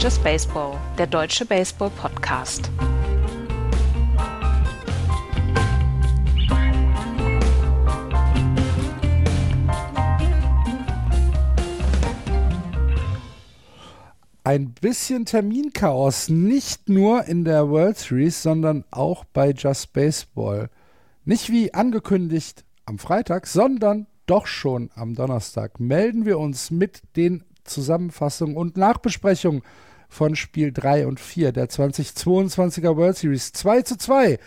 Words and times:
Just 0.00 0.22
Baseball, 0.22 0.78
der 0.96 1.08
deutsche 1.08 1.44
Baseball-Podcast. 1.44 2.70
ein 14.44 14.72
bisschen 14.72 15.26
Terminchaos, 15.26 16.28
nicht 16.30 16.88
nur 16.88 17.24
in 17.24 17.44
der 17.44 17.68
World 17.68 17.98
Series, 17.98 18.40
sondern 18.42 18.84
auch 18.90 19.24
bei 19.24 19.50
Just 19.50 19.92
Baseball. 19.92 20.70
Nicht 21.24 21.50
wie 21.50 21.74
angekündigt 21.74 22.64
am 22.86 22.98
Freitag, 22.98 23.46
sondern 23.48 24.06
doch 24.26 24.46
schon 24.46 24.90
am 24.94 25.16
Donnerstag 25.16 25.80
melden 25.80 26.24
wir 26.24 26.38
uns 26.38 26.70
mit 26.70 27.02
den 27.16 27.42
Zusammenfassungen 27.64 28.56
und 28.56 28.76
Nachbesprechungen 28.76 29.62
von 30.08 30.36
Spiel 30.36 30.72
3 30.72 31.06
und 31.06 31.20
4 31.20 31.52
der 31.52 31.68
2022er 31.68 32.96
World 32.96 33.16
Series. 33.16 33.52
2 33.52 33.82
zu 33.82 33.96
2 33.96 34.38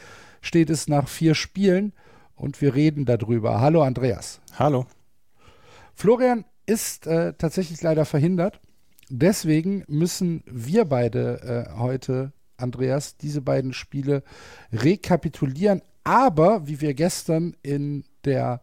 steht 0.41 0.70
es 0.70 0.87
nach 0.87 1.07
vier 1.07 1.35
Spielen 1.35 1.93
und 2.35 2.61
wir 2.61 2.73
reden 2.73 3.05
darüber. 3.05 3.61
Hallo 3.61 3.84
Andreas. 3.84 4.41
Hallo. 4.57 4.85
Florian 5.93 6.45
ist 6.65 7.05
äh, 7.05 7.34
tatsächlich 7.34 7.81
leider 7.81 8.05
verhindert 8.05 8.59
deswegen 9.11 9.84
müssen 9.87 10.43
wir 10.47 10.85
beide 10.85 11.67
äh, 11.70 11.77
heute, 11.77 12.31
Andreas, 12.57 13.17
diese 13.17 13.41
beiden 13.41 13.73
Spiele 13.73 14.23
rekapitulieren. 14.71 15.82
Aber 16.04 16.67
wie 16.67 16.82
wir 16.82 16.93
gestern 16.93 17.55
in 17.62 18.05
der 18.26 18.62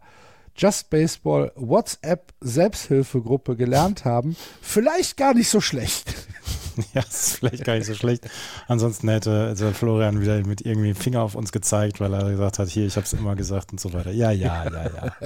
Just 0.55 0.89
Baseball 0.89 1.53
WhatsApp 1.55 2.33
Selbsthilfegruppe 2.41 3.55
gelernt 3.55 4.03
haben, 4.03 4.35
vielleicht 4.61 5.15
gar 5.15 5.33
nicht 5.33 5.49
so 5.49 5.61
schlecht. 5.61 6.13
Ja, 6.93 7.01
ist 7.01 7.37
vielleicht 7.37 7.65
gar 7.65 7.75
nicht 7.75 7.85
so 7.85 7.93
schlecht. 7.93 8.29
Ansonsten 8.67 9.09
hätte 9.09 9.55
Florian 9.73 10.21
wieder 10.21 10.45
mit 10.45 10.61
irgendwie 10.61 10.93
Finger 10.93 11.21
auf 11.21 11.35
uns 11.35 11.51
gezeigt, 11.51 11.99
weil 11.99 12.13
er 12.13 12.29
gesagt 12.29 12.59
hat, 12.59 12.67
hier, 12.69 12.85
ich 12.85 12.95
habe 12.95 13.05
es 13.05 13.13
immer 13.13 13.35
gesagt 13.35 13.71
und 13.71 13.79
so 13.79 13.93
weiter. 13.93 14.11
Ja, 14.11 14.31
ja, 14.31 14.65
ja, 14.65 14.83
ja. 14.83 15.11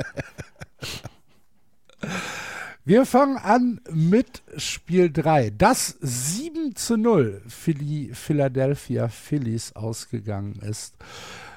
Wir 2.86 3.06
fangen 3.06 3.38
an 3.38 3.80
mit 3.90 4.44
Spiel 4.58 5.10
3. 5.10 5.52
Das 5.52 5.96
7 6.02 6.76
zu 6.76 6.98
0 6.98 7.42
für 7.48 7.74
die 7.74 8.10
Philadelphia 8.14 9.08
Phillies 9.08 9.74
ausgegangen 9.74 10.56
ist. 10.56 10.98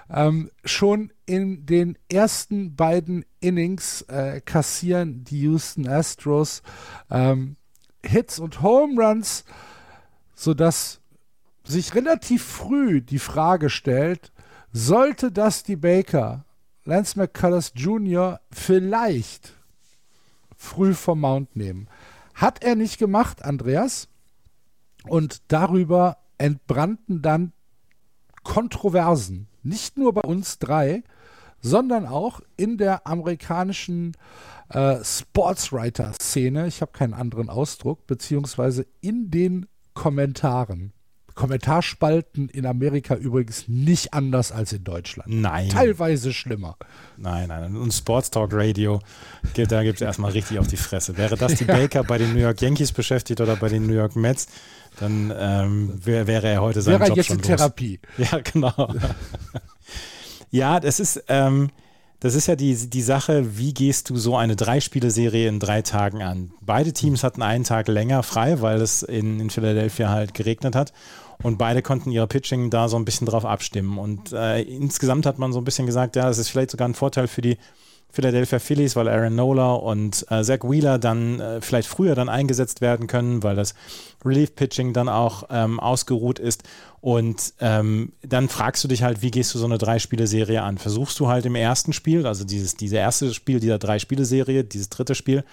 Ähm, 0.08 0.52
schon 0.64 1.12
in 1.24 1.66
den 1.66 1.98
ersten 2.08 2.76
beiden 2.76 3.24
Innings 3.40 4.02
äh, 4.02 4.40
kassieren 4.40 5.24
die 5.24 5.40
Houston 5.40 5.88
Astros 5.88 6.62
ähm, 7.10 7.56
Hits 8.04 8.38
und 8.38 8.62
Home 8.62 9.02
Runs, 9.02 9.44
sodass 10.36 11.00
sich 11.64 11.94
relativ 11.96 12.44
früh 12.44 13.00
die 13.00 13.18
Frage 13.18 13.70
stellt, 13.70 14.30
sollte 14.72 15.32
Dusty 15.32 15.74
Baker, 15.74 16.44
Lance 16.84 17.18
McCullers 17.18 17.72
Jr. 17.74 18.40
vielleicht 18.52 19.54
früh 20.56 20.94
vom 20.94 21.20
Mount 21.20 21.56
nehmen. 21.56 21.88
Hat 22.34 22.62
er 22.62 22.76
nicht 22.76 22.98
gemacht, 22.98 23.44
Andreas. 23.44 24.08
Und 25.08 25.42
darüber 25.48 26.18
entbrannten 26.38 27.22
dann 27.22 27.52
Kontroversen. 28.42 29.48
Nicht 29.62 29.96
nur 29.96 30.12
bei 30.12 30.20
uns 30.20 30.58
drei, 30.58 31.02
sondern 31.60 32.06
auch 32.06 32.40
in 32.56 32.76
der 32.78 33.06
amerikanischen 33.06 34.12
äh, 34.68 35.02
Sportswriter-Szene. 35.02 36.66
Ich 36.66 36.80
habe 36.82 36.92
keinen 36.92 37.14
anderen 37.14 37.48
Ausdruck, 37.48 38.06
beziehungsweise 38.06 38.86
in 39.00 39.30
den 39.30 39.66
Kommentaren. 39.96 40.92
Kommentarspalten 41.34 42.48
in 42.48 42.64
Amerika 42.64 43.14
übrigens 43.14 43.68
nicht 43.68 44.14
anders 44.14 44.52
als 44.52 44.72
in 44.72 44.84
Deutschland. 44.84 45.28
Nein. 45.28 45.68
Teilweise 45.68 46.32
schlimmer. 46.32 46.76
Nein, 47.18 47.48
nein. 47.48 47.76
Und 47.76 47.92
Sports 47.92 48.30
Talk 48.30 48.50
Radio, 48.52 49.00
da 49.54 49.82
gibt 49.82 49.96
es 49.96 50.00
erstmal 50.00 50.30
richtig 50.30 50.58
auf 50.58 50.66
die 50.66 50.78
Fresse. 50.78 51.18
Wäre 51.18 51.36
das 51.36 51.56
die 51.56 51.64
ja. 51.64 51.74
Baker 51.74 52.04
bei 52.04 52.16
den 52.16 52.32
New 52.32 52.40
York 52.40 52.62
Yankees 52.62 52.90
beschäftigt 52.92 53.40
oder 53.42 53.56
bei 53.56 53.68
den 53.68 53.86
New 53.86 53.92
York 53.92 54.16
Mets, 54.16 54.46
dann 54.98 55.30
ähm, 55.36 56.00
wär, 56.02 56.26
wäre 56.26 56.48
er 56.48 56.62
heute 56.62 56.80
sein 56.80 57.00
wäre 57.00 57.08
Job 57.08 57.16
jetzt 57.18 57.26
schon 57.26 57.36
in 57.36 57.42
Therapie. 57.42 58.00
Ja, 58.16 58.38
genau. 58.40 58.94
ja, 60.50 60.80
das 60.80 61.00
ist, 61.00 61.22
ähm, 61.28 61.70
das 62.20 62.34
ist 62.34 62.46
ja 62.46 62.56
die, 62.56 62.74
die 62.74 63.02
Sache, 63.02 63.58
wie 63.58 63.74
gehst 63.74 64.10
du 64.10 64.16
so 64.16 64.36
eine 64.36 64.56
Drei-Spiele-Serie 64.56 65.48
in 65.48 65.60
drei 65.60 65.82
Tagen 65.82 66.22
an? 66.22 66.52
Beide 66.60 66.92
Teams 66.92 67.22
hatten 67.22 67.42
einen 67.42 67.64
Tag 67.64 67.88
länger 67.88 68.22
frei, 68.22 68.60
weil 68.62 68.80
es 68.80 69.02
in, 69.02 69.38
in 69.40 69.50
Philadelphia 69.50 70.08
halt 70.08 70.34
geregnet 70.34 70.74
hat. 70.74 70.92
Und 71.42 71.58
beide 71.58 71.82
konnten 71.82 72.10
ihre 72.10 72.26
Pitching 72.26 72.70
da 72.70 72.88
so 72.88 72.96
ein 72.96 73.04
bisschen 73.04 73.26
drauf 73.26 73.44
abstimmen. 73.44 73.98
Und 73.98 74.32
äh, 74.32 74.62
insgesamt 74.62 75.26
hat 75.26 75.38
man 75.38 75.52
so 75.52 75.60
ein 75.60 75.64
bisschen 75.64 75.84
gesagt, 75.84 76.16
ja, 76.16 76.24
das 76.24 76.38
ist 76.38 76.48
vielleicht 76.48 76.70
sogar 76.70 76.88
ein 76.88 76.94
Vorteil 76.94 77.28
für 77.28 77.42
die 77.42 77.58
Philadelphia 78.10 78.58
Phillies, 78.58 78.96
weil 78.96 79.08
Aaron 79.08 79.34
Nola 79.34 79.74
und 79.74 80.24
äh, 80.30 80.42
Zach 80.42 80.60
Wheeler 80.62 80.98
dann 80.98 81.40
äh, 81.40 81.60
vielleicht 81.60 81.88
früher 81.88 82.14
dann 82.14 82.28
eingesetzt 82.28 82.80
werden 82.80 83.06
können, 83.06 83.42
weil 83.42 83.56
das 83.56 83.74
Relief-Pitching 84.24 84.92
dann 84.92 85.08
auch 85.08 85.44
ähm, 85.50 85.78
ausgeruht 85.80 86.38
ist. 86.38 86.62
Und 87.00 87.52
ähm, 87.60 88.12
dann 88.22 88.48
fragst 88.48 88.82
du 88.82 88.88
dich 88.88 89.02
halt, 89.02 89.22
wie 89.22 89.30
gehst 89.30 89.54
du 89.54 89.58
so 89.58 89.66
eine 89.66 89.78
Drei-Spiele-Serie 89.78 90.62
an? 90.62 90.78
Versuchst 90.78 91.20
du 91.20 91.28
halt 91.28 91.46
im 91.46 91.54
ersten 91.54 91.92
Spiel, 91.92 92.26
also 92.26 92.44
dieses, 92.44 92.74
diese 92.74 92.96
erste 92.96 93.32
Spiel 93.34 93.60
dieser 93.60 93.78
Drei-Spiele-Serie, 93.78 94.64
dieses 94.64 94.88
dritte 94.88 95.14
Spiel, 95.14 95.44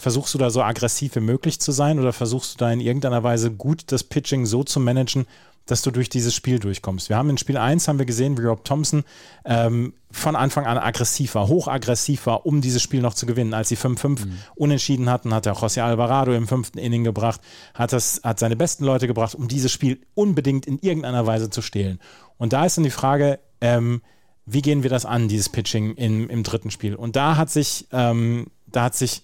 Versuchst 0.00 0.32
du 0.32 0.38
da 0.38 0.48
so 0.48 0.62
aggressiv 0.62 1.16
wie 1.16 1.20
möglich 1.20 1.60
zu 1.60 1.72
sein 1.72 1.98
oder 1.98 2.14
versuchst 2.14 2.54
du 2.54 2.58
da 2.64 2.72
in 2.72 2.80
irgendeiner 2.80 3.22
Weise 3.22 3.50
gut 3.50 3.82
das 3.88 4.02
Pitching 4.02 4.46
so 4.46 4.64
zu 4.64 4.80
managen, 4.80 5.26
dass 5.70 5.82
du 5.82 5.90
durch 5.90 6.08
dieses 6.08 6.34
Spiel 6.34 6.58
durchkommst. 6.58 7.08
Wir 7.08 7.16
haben 7.16 7.30
in 7.30 7.38
Spiel 7.38 7.56
1 7.56 7.88
haben 7.88 7.98
wir 7.98 8.06
gesehen, 8.06 8.36
wie 8.36 8.42
Rob 8.42 8.64
Thompson 8.64 9.04
ähm, 9.44 9.94
von 10.10 10.36
Anfang 10.36 10.66
an 10.66 10.78
aggressiv 10.78 11.34
war, 11.34 11.48
hochaggressiv 11.48 12.26
war, 12.26 12.46
um 12.46 12.60
dieses 12.60 12.82
Spiel 12.82 13.00
noch 13.00 13.14
zu 13.14 13.26
gewinnen. 13.26 13.54
Als 13.54 13.68
sie 13.68 13.76
5-5 13.76 14.08
mhm. 14.26 14.32
unentschieden 14.56 15.08
hatten, 15.08 15.32
hat 15.32 15.46
er 15.46 15.54
José 15.54 15.82
Alvarado 15.82 16.32
im 16.32 16.48
fünften 16.48 16.78
Inning 16.78 17.04
gebracht, 17.04 17.40
hat, 17.74 17.92
das, 17.92 18.20
hat 18.24 18.38
seine 18.38 18.56
besten 18.56 18.84
Leute 18.84 19.06
gebracht, 19.06 19.34
um 19.34 19.48
dieses 19.48 19.70
Spiel 19.70 20.00
unbedingt 20.14 20.66
in 20.66 20.78
irgendeiner 20.78 21.26
Weise 21.26 21.50
zu 21.50 21.62
stehlen. 21.62 22.00
Und 22.38 22.52
da 22.52 22.66
ist 22.66 22.76
dann 22.76 22.84
die 22.84 22.90
Frage, 22.90 23.38
ähm, 23.60 24.02
wie 24.46 24.62
gehen 24.62 24.82
wir 24.82 24.90
das 24.90 25.06
an, 25.06 25.28
dieses 25.28 25.48
Pitching 25.48 25.94
im, 25.94 26.28
im 26.28 26.42
dritten 26.42 26.70
Spiel? 26.70 26.96
Und 26.96 27.14
da 27.14 27.36
hat 27.36 27.50
sich, 27.50 27.86
ähm, 27.92 28.48
da 28.66 28.84
hat 28.84 28.96
sich 28.96 29.22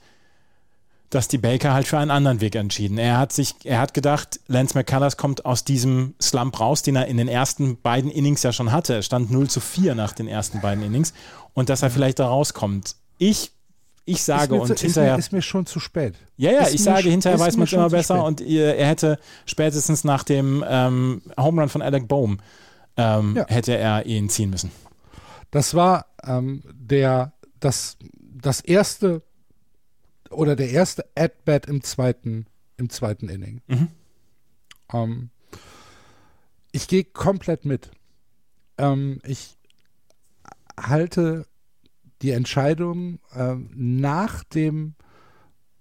dass 1.10 1.28
die 1.28 1.38
Baker 1.38 1.72
halt 1.72 1.86
für 1.86 1.98
einen 1.98 2.10
anderen 2.10 2.40
Weg 2.40 2.54
entschieden. 2.56 2.98
Er 2.98 3.18
hat 3.18 3.32
sich, 3.32 3.54
er 3.64 3.80
hat 3.80 3.94
gedacht, 3.94 4.40
Lance 4.48 4.76
McCullers 4.76 5.16
kommt 5.16 5.44
aus 5.44 5.64
diesem 5.64 6.14
Slump 6.20 6.58
raus, 6.58 6.82
den 6.82 6.96
er 6.96 7.06
in 7.06 7.16
den 7.16 7.28
ersten 7.28 7.80
beiden 7.80 8.10
Innings 8.10 8.42
ja 8.42 8.52
schon 8.52 8.72
hatte. 8.72 8.94
Er 8.94 9.02
stand 9.02 9.30
0 9.30 9.48
zu 9.48 9.60
4 9.60 9.94
nach 9.94 10.12
den 10.12 10.26
ersten 10.26 10.60
beiden 10.60 10.82
Innings 10.82 11.12
und 11.54 11.68
dass 11.68 11.82
er 11.82 11.90
vielleicht 11.90 12.18
da 12.18 12.26
rauskommt. 12.26 12.96
Ich, 13.18 13.52
ich 14.04 14.22
sage 14.22 14.54
und 14.54 14.66
zu, 14.66 14.74
hinterher. 14.74 15.12
Ist 15.12 15.16
mir, 15.16 15.18
ist 15.18 15.32
mir, 15.32 15.42
schon 15.42 15.66
zu 15.66 15.78
spät. 15.78 16.14
Ja, 16.36 16.50
ja, 16.50 16.62
ist 16.62 16.74
ich 16.74 16.82
sage, 16.82 17.08
hinterher 17.08 17.38
weiß 17.38 17.56
man 17.56 17.64
es 17.64 17.72
immer 17.72 17.90
besser 17.90 18.24
und 18.24 18.40
er 18.40 18.86
hätte 18.86 19.18
spätestens 19.46 20.04
nach 20.04 20.24
dem 20.24 20.64
ähm, 20.68 21.22
Home 21.38 21.62
Run 21.62 21.68
von 21.68 21.82
Alec 21.82 22.08
Bohm 22.08 22.38
ähm, 22.96 23.36
ja. 23.36 23.46
hätte 23.48 23.76
er 23.76 24.06
ihn 24.06 24.28
ziehen 24.28 24.50
müssen. 24.50 24.70
Das 25.50 25.74
war 25.74 26.06
ähm, 26.24 26.62
der, 26.72 27.32
das, 27.60 27.96
das 28.20 28.60
erste 28.60 29.22
oder 30.30 30.56
der 30.56 30.70
erste 30.70 31.04
At-Bat 31.14 31.66
im 31.66 31.82
zweiten, 31.82 32.46
im 32.76 32.90
zweiten 32.90 33.28
Inning. 33.28 33.60
Mhm. 33.66 33.88
Ähm, 34.92 35.30
ich 36.72 36.88
gehe 36.88 37.04
komplett 37.04 37.64
mit. 37.64 37.90
Ähm, 38.78 39.20
ich 39.24 39.56
halte 40.78 41.46
die 42.22 42.32
Entscheidung 42.32 43.18
ähm, 43.34 43.70
nach 43.74 44.44
dem 44.44 44.94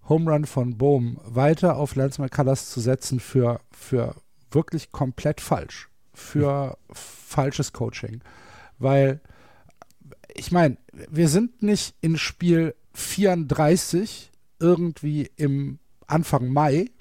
Home 0.07 0.31
Run 0.31 0.45
von 0.45 0.77
Bohm 0.77 1.19
weiter 1.23 1.77
auf 1.77 1.95
Lance 1.95 2.21
McCullers 2.21 2.69
zu 2.69 2.79
setzen 2.79 3.19
für, 3.19 3.59
für 3.71 4.15
wirklich 4.51 4.91
komplett 4.91 5.41
falsch. 5.41 5.89
Für 6.13 6.77
mhm. 6.87 6.93
falsches 6.93 7.73
Coaching. 7.73 8.21
Weil, 8.77 9.19
ich 10.33 10.51
meine, 10.51 10.77
wir 11.09 11.27
sind 11.27 11.61
nicht 11.61 11.95
in 12.01 12.17
Spiel 12.17 12.75
34 12.93 14.31
irgendwie 14.59 15.29
im 15.35 15.79
Anfang 16.07 16.47
Mai, 16.49 16.91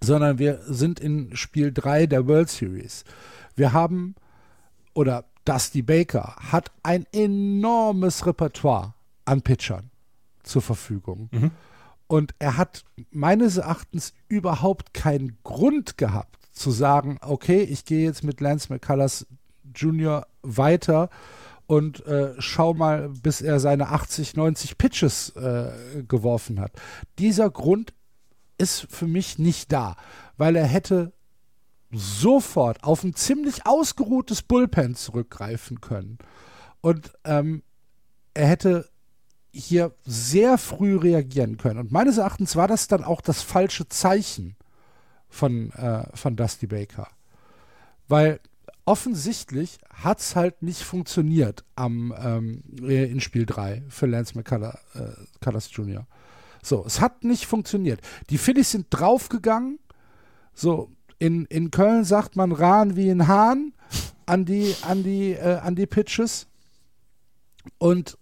sondern 0.00 0.38
wir 0.38 0.60
sind 0.66 1.00
in 1.00 1.34
Spiel 1.36 1.72
3 1.72 2.06
der 2.06 2.26
World 2.26 2.48
Series. 2.48 3.04
Wir 3.56 3.72
haben, 3.72 4.14
oder 4.92 5.24
Dusty 5.44 5.82
Baker 5.82 6.36
hat 6.36 6.70
ein 6.82 7.06
enormes 7.12 8.26
Repertoire 8.26 8.94
an 9.24 9.42
Pitchern 9.42 9.90
zur 10.42 10.62
Verfügung. 10.62 11.28
Mhm. 11.32 11.50
Und 12.06 12.34
er 12.38 12.56
hat 12.56 12.84
meines 13.10 13.56
Erachtens 13.56 14.12
überhaupt 14.28 14.94
keinen 14.94 15.38
Grund 15.42 15.96
gehabt 15.96 16.38
zu 16.52 16.70
sagen, 16.70 17.18
okay, 17.22 17.62
ich 17.62 17.84
gehe 17.84 18.04
jetzt 18.04 18.22
mit 18.22 18.40
Lance 18.40 18.72
McCullers 18.72 19.26
Jr. 19.74 20.26
weiter 20.42 21.10
und 21.66 22.04
äh, 22.06 22.34
schau 22.38 22.74
mal, 22.74 23.08
bis 23.08 23.40
er 23.40 23.60
seine 23.60 23.88
80, 23.88 24.36
90 24.36 24.78
Pitches 24.78 25.30
äh, 25.30 26.02
geworfen 26.06 26.60
hat. 26.60 26.72
Dieser 27.18 27.50
Grund 27.50 27.94
ist 28.58 28.86
für 28.90 29.06
mich 29.06 29.38
nicht 29.38 29.72
da, 29.72 29.96
weil 30.36 30.56
er 30.56 30.66
hätte 30.66 31.12
sofort 31.90 32.82
auf 32.84 33.04
ein 33.04 33.14
ziemlich 33.14 33.66
ausgeruhtes 33.66 34.42
Bullpen 34.42 34.94
zurückgreifen 34.94 35.80
können. 35.80 36.18
Und 36.80 37.12
ähm, 37.24 37.62
er 38.34 38.48
hätte 38.48 38.88
hier 39.52 39.94
sehr 40.04 40.58
früh 40.58 40.96
reagieren 40.96 41.56
können. 41.56 41.78
Und 41.78 41.92
meines 41.92 42.18
Erachtens 42.18 42.56
war 42.56 42.66
das 42.66 42.88
dann 42.88 43.04
auch 43.04 43.20
das 43.20 43.42
falsche 43.42 43.88
Zeichen 43.88 44.56
von, 45.28 45.70
äh, 45.72 46.04
von 46.14 46.36
Dusty 46.36 46.66
Baker. 46.66 47.08
Weil 48.08 48.40
offensichtlich 48.84 49.78
hat 49.92 50.20
es 50.20 50.36
halt 50.36 50.62
nicht 50.62 50.82
funktioniert 50.82 51.64
am, 51.74 52.14
ähm, 52.18 52.62
in 52.82 53.20
Spiel 53.20 53.46
3 53.46 53.82
für 53.88 54.06
Lance 54.06 54.36
McCullers 54.36 54.78
äh, 54.94 55.70
Jr. 55.70 56.06
So, 56.62 56.84
es 56.86 57.00
hat 57.00 57.24
nicht 57.24 57.46
funktioniert. 57.46 58.00
Die 58.30 58.38
Phillies 58.38 58.70
sind 58.70 58.86
draufgegangen. 58.90 59.78
So, 60.54 60.90
in, 61.18 61.44
in 61.46 61.70
Köln 61.70 62.04
sagt 62.04 62.36
man 62.36 62.52
Rahn 62.52 62.96
wie 62.96 63.10
ein 63.10 63.28
Hahn 63.28 63.72
an 64.26 64.44
die, 64.44 64.74
an 64.82 65.02
die, 65.02 65.32
äh, 65.32 65.58
an 65.58 65.74
die 65.74 65.86
Pitches. 65.86 66.46
Und 67.78 68.18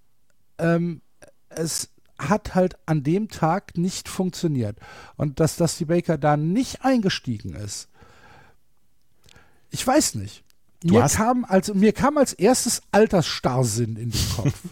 ähm, 0.59 1.03
es 1.49 1.91
hat 2.19 2.55
halt 2.55 2.77
an 2.87 3.03
dem 3.03 3.29
Tag 3.29 3.77
nicht 3.77 4.09
funktioniert. 4.09 4.79
Und 5.17 5.41
dass 5.41 5.57
Dusty 5.57 5.85
Baker 5.85 6.19
da 6.19 6.37
nicht 6.37 6.85
eingestiegen 6.85 7.55
ist, 7.55 7.89
ich 9.71 9.87
weiß 9.87 10.17
nicht. 10.17 10.45
Mir 10.85 11.07
kam, 11.07 11.45
als, 11.45 11.73
mir 11.75 11.93
kam 11.93 12.19
als 12.19 12.33
erstes 12.33 12.83
Altersstarrsinn 12.91 13.97
in 13.97 14.11
den 14.11 14.29
Kopf. 14.37 14.53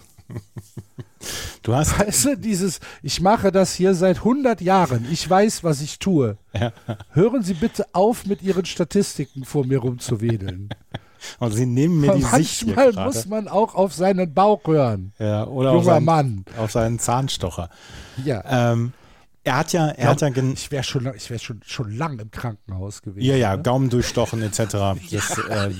Du 1.62 1.74
hast. 1.74 1.98
Weißt 1.98 2.24
du, 2.24 2.36
dieses, 2.36 2.80
ich 3.02 3.20
mache 3.20 3.52
das 3.52 3.74
hier 3.74 3.94
seit 3.94 4.18
100 4.18 4.62
Jahren, 4.62 5.06
ich 5.10 5.28
weiß, 5.28 5.62
was 5.62 5.82
ich 5.82 5.98
tue. 5.98 6.38
Ja. 6.58 6.72
Hören 7.10 7.42
Sie 7.42 7.54
bitte 7.54 7.86
auf, 7.92 8.24
mit 8.24 8.42
Ihren 8.42 8.64
Statistiken 8.64 9.44
vor 9.44 9.66
mir 9.66 9.78
rumzuwedeln. 9.78 10.70
Und 11.38 11.52
Sie 11.52 11.66
nehmen 11.66 12.00
mir 12.00 12.14
die 12.14 12.22
Manchmal 12.22 12.40
Sicht 12.40 12.66
Manchmal 12.74 13.06
muss 13.06 13.26
man 13.26 13.48
auch 13.48 13.74
auf 13.74 13.92
seinen 13.92 14.32
Bauch 14.32 14.66
hören. 14.66 15.12
Ja, 15.18 15.46
oder 15.46 15.72
Junger 15.72 15.78
auf 15.78 15.84
seinen, 15.84 16.04
Mann. 16.06 16.44
auf 16.56 16.72
seinen 16.72 16.98
Zahnstocher. 16.98 17.68
Ja. 18.24 18.72
Ähm, 18.72 18.94
er 19.42 19.56
hat 19.56 19.72
ja, 19.72 19.88
er 19.88 19.94
Glaub, 19.94 20.22
hat 20.22 20.36
ja 20.36 20.42
ich 20.52 20.70
wäre 20.70 20.84
schon, 20.84 21.12
ich 21.14 21.30
wär 21.30 21.38
schon, 21.38 21.60
schon 21.64 21.96
lang 21.96 22.18
im 22.18 22.30
Krankenhaus 22.30 23.02
gewesen. 23.02 23.26
Ja, 23.26 23.36
ja, 23.36 23.56
ne? 23.56 23.62
Gaumen 23.62 23.90
durchstochen 23.90 24.42
etc. 24.42 24.60
Das, 25.10 25.38
äh, 25.38 25.72